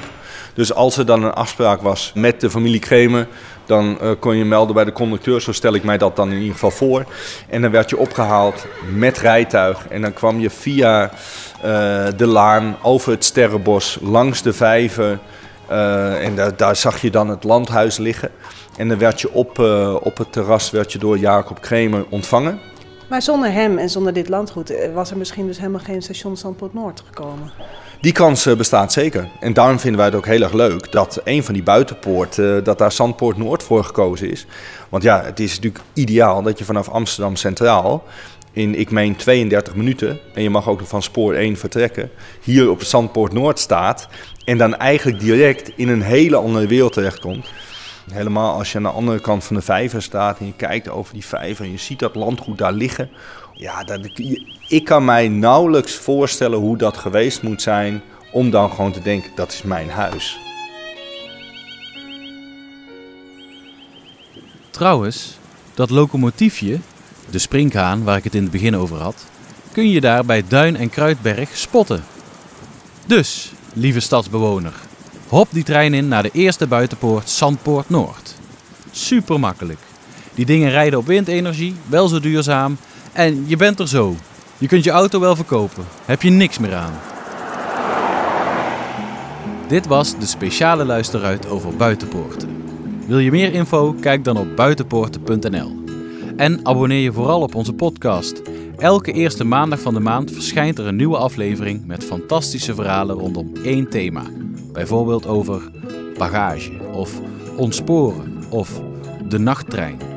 Dus 0.55 0.73
als 0.73 0.97
er 0.97 1.05
dan 1.05 1.23
een 1.23 1.33
afspraak 1.33 1.81
was 1.81 2.11
met 2.15 2.41
de 2.41 2.49
familie 2.49 2.79
Kremer, 2.79 3.27
dan 3.65 3.97
uh, 4.01 4.11
kon 4.19 4.37
je 4.37 4.45
melden 4.45 4.75
bij 4.75 4.85
de 4.85 4.91
conducteur. 4.91 5.41
Zo 5.41 5.51
stel 5.51 5.73
ik 5.73 5.83
mij 5.83 5.97
dat 5.97 6.15
dan 6.15 6.31
in 6.31 6.37
ieder 6.37 6.53
geval 6.53 6.71
voor. 6.71 7.05
En 7.49 7.61
dan 7.61 7.71
werd 7.71 7.89
je 7.89 7.97
opgehaald 7.97 8.65
met 8.93 9.17
rijtuig. 9.17 9.87
En 9.87 10.01
dan 10.01 10.13
kwam 10.13 10.39
je 10.39 10.49
via 10.49 11.03
uh, 11.03 11.11
de 12.17 12.27
laan 12.27 12.77
over 12.81 13.11
het 13.11 13.25
Sterrenbos, 13.25 13.97
langs 14.01 14.41
de 14.41 14.53
vijver 14.53 15.19
Eh, 15.67 16.25
en 16.25 16.35
daar, 16.35 16.57
daar 16.57 16.75
zag 16.75 17.01
je 17.01 17.09
dan 17.09 17.29
het 17.29 17.43
landhuis 17.43 17.97
liggen. 17.97 18.31
En 18.77 18.87
dan 18.87 18.97
werd 18.97 19.21
je 19.21 19.31
op, 19.31 19.59
eh, 19.59 19.95
op 20.01 20.17
het 20.17 20.31
terras 20.31 20.71
werd 20.71 20.91
je 20.91 20.99
door 20.99 21.17
Jacob 21.17 21.61
Kremer 21.61 22.05
ontvangen. 22.09 22.59
Maar 23.09 23.21
zonder 23.21 23.51
hem 23.51 23.77
en 23.77 23.89
zonder 23.89 24.13
dit 24.13 24.29
landgoed 24.29 24.69
eh, 24.69 24.93
was 24.93 25.11
er 25.11 25.17
misschien 25.17 25.47
dus 25.47 25.57
helemaal 25.57 25.79
geen 25.79 26.01
station 26.01 26.37
Zandpoort 26.37 26.73
Noord 26.73 27.03
gekomen. 27.05 27.51
Die 28.05 28.13
kans 28.13 28.45
eh, 28.45 28.55
bestaat 28.55 28.93
zeker. 28.93 29.29
En 29.39 29.53
daarom 29.53 29.79
vinden 29.79 29.97
wij 29.97 30.05
het 30.05 30.15
ook 30.15 30.25
heel 30.25 30.41
erg 30.41 30.53
leuk 30.53 30.91
dat 30.91 31.21
een 31.23 31.43
van 31.43 31.53
die 31.53 31.63
buitenpoorten, 31.63 32.63
dat 32.63 32.77
daar 32.77 32.91
Zandpoort 32.91 33.37
Noord 33.37 33.63
voor 33.63 33.83
gekozen 33.83 34.31
is. 34.31 34.45
Want 34.89 35.03
ja, 35.03 35.23
het 35.23 35.39
is 35.39 35.55
natuurlijk 35.55 35.83
ideaal 35.93 36.41
dat 36.41 36.57
je 36.57 36.65
vanaf 36.65 36.89
Amsterdam 36.89 37.35
Centraal 37.35 38.03
in, 38.51 38.79
ik 38.79 38.91
meen, 38.91 39.15
32 39.15 39.75
minuten, 39.75 40.19
en 40.33 40.43
je 40.43 40.49
mag 40.49 40.69
ook 40.69 40.81
van 40.83 41.03
spoor 41.03 41.33
1 41.33 41.57
vertrekken, 41.57 42.11
hier 42.43 42.69
op 42.69 42.83
Zandpoort 42.83 43.33
Noord 43.33 43.59
staat. 43.59 44.07
En 44.43 44.57
dan 44.57 44.75
eigenlijk 44.77 45.19
direct 45.19 45.71
in 45.75 45.89
een 45.89 46.01
hele 46.01 46.35
andere 46.35 46.67
wereld 46.67 46.93
terechtkomt. 46.93 47.47
Helemaal 48.11 48.57
als 48.57 48.71
je 48.71 48.77
aan 48.77 48.83
de 48.83 48.89
andere 48.89 49.19
kant 49.19 49.43
van 49.43 49.55
de 49.55 49.61
vijver 49.61 50.01
staat 50.01 50.39
en 50.39 50.45
je 50.45 50.53
kijkt 50.53 50.89
over 50.89 51.13
die 51.13 51.25
vijver 51.25 51.65
en 51.65 51.71
je 51.71 51.77
ziet 51.77 51.99
dat 51.99 52.15
landgoed 52.15 52.57
daar 52.57 52.73
liggen. 52.73 53.09
Ja, 53.57 53.83
dat, 53.83 53.99
ik 54.67 54.83
kan 54.83 55.05
mij 55.05 55.27
nauwelijks 55.27 55.95
voorstellen 55.95 56.59
hoe 56.59 56.77
dat 56.77 56.97
geweest 56.97 57.41
moet 57.41 57.61
zijn 57.61 58.01
om 58.31 58.49
dan 58.49 58.69
gewoon 58.69 58.91
te 58.91 59.01
denken, 59.01 59.31
dat 59.35 59.51
is 59.51 59.61
mijn 59.61 59.89
huis. 59.89 60.37
Trouwens, 64.69 65.37
dat 65.73 65.89
locomotiefje, 65.89 66.79
de 67.29 67.39
springhaan 67.39 68.03
waar 68.03 68.17
ik 68.17 68.23
het 68.23 68.35
in 68.35 68.41
het 68.41 68.51
begin 68.51 68.77
over 68.77 68.97
had, 68.97 69.25
kun 69.71 69.89
je 69.89 70.01
daar 70.01 70.25
bij 70.25 70.43
Duin 70.47 70.75
en 70.75 70.89
Kruidberg 70.89 71.57
spotten. 71.57 72.03
Dus, 73.05 73.51
lieve 73.73 73.99
stadsbewoner, 73.99 74.73
hop 75.27 75.47
die 75.51 75.63
trein 75.63 75.93
in 75.93 76.07
naar 76.07 76.23
de 76.23 76.31
eerste 76.33 76.67
buitenpoort 76.67 77.29
Zandpoort 77.29 77.89
Noord. 77.89 78.35
Super 78.91 79.39
makkelijk. 79.39 79.79
Die 80.33 80.45
dingen 80.45 80.69
rijden 80.69 80.99
op 80.99 81.05
windenergie, 81.05 81.75
wel 81.87 82.07
zo 82.07 82.19
duurzaam 82.19 82.77
en 83.15 83.43
je 83.47 83.55
bent 83.55 83.79
er 83.79 83.87
zo. 83.87 84.15
Je 84.57 84.67
kunt 84.67 84.83
je 84.83 84.91
auto 84.91 85.19
wel 85.19 85.35
verkopen, 85.35 85.83
heb 86.05 86.21
je 86.21 86.29
niks 86.29 86.57
meer 86.57 86.75
aan. 86.75 86.93
Dit 89.67 89.87
was 89.87 90.17
de 90.19 90.25
speciale 90.25 90.85
luisteruit 90.85 91.49
over 91.49 91.75
buitenpoorten. 91.75 92.49
Wil 93.07 93.19
je 93.19 93.31
meer 93.31 93.53
info? 93.53 93.95
Kijk 93.99 94.23
dan 94.23 94.37
op 94.37 94.55
buitenpoorten.nl. 94.55 95.83
En 96.37 96.65
abonneer 96.65 97.01
je 97.01 97.11
vooral 97.11 97.41
op 97.41 97.55
onze 97.55 97.73
podcast. 97.73 98.41
Elke 98.77 99.11
eerste 99.11 99.43
maandag 99.43 99.79
van 99.79 99.93
de 99.93 99.99
maand 99.99 100.31
verschijnt 100.31 100.79
er 100.79 100.85
een 100.85 100.95
nieuwe 100.95 101.17
aflevering 101.17 101.85
met 101.85 102.03
fantastische 102.03 102.75
verhalen 102.75 103.15
rondom 103.15 103.51
één 103.63 103.89
thema. 103.89 104.23
Bijvoorbeeld 104.71 105.27
over 105.27 105.71
bagage 106.17 106.71
of 106.93 107.21
ontsporen 107.55 108.43
of 108.49 108.81
de 109.29 109.37
nachttrein. 109.37 110.14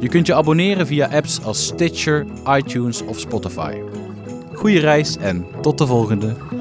Je 0.00 0.08
kunt 0.08 0.26
je 0.26 0.34
abonneren 0.34 0.86
via 0.86 1.08
apps 1.10 1.42
als 1.42 1.66
Stitcher, 1.66 2.26
iTunes 2.56 3.02
of 3.02 3.18
Spotify. 3.18 3.74
Goeie 4.52 4.80
reis 4.80 5.16
en 5.16 5.46
tot 5.60 5.78
de 5.78 5.86
volgende! 5.86 6.57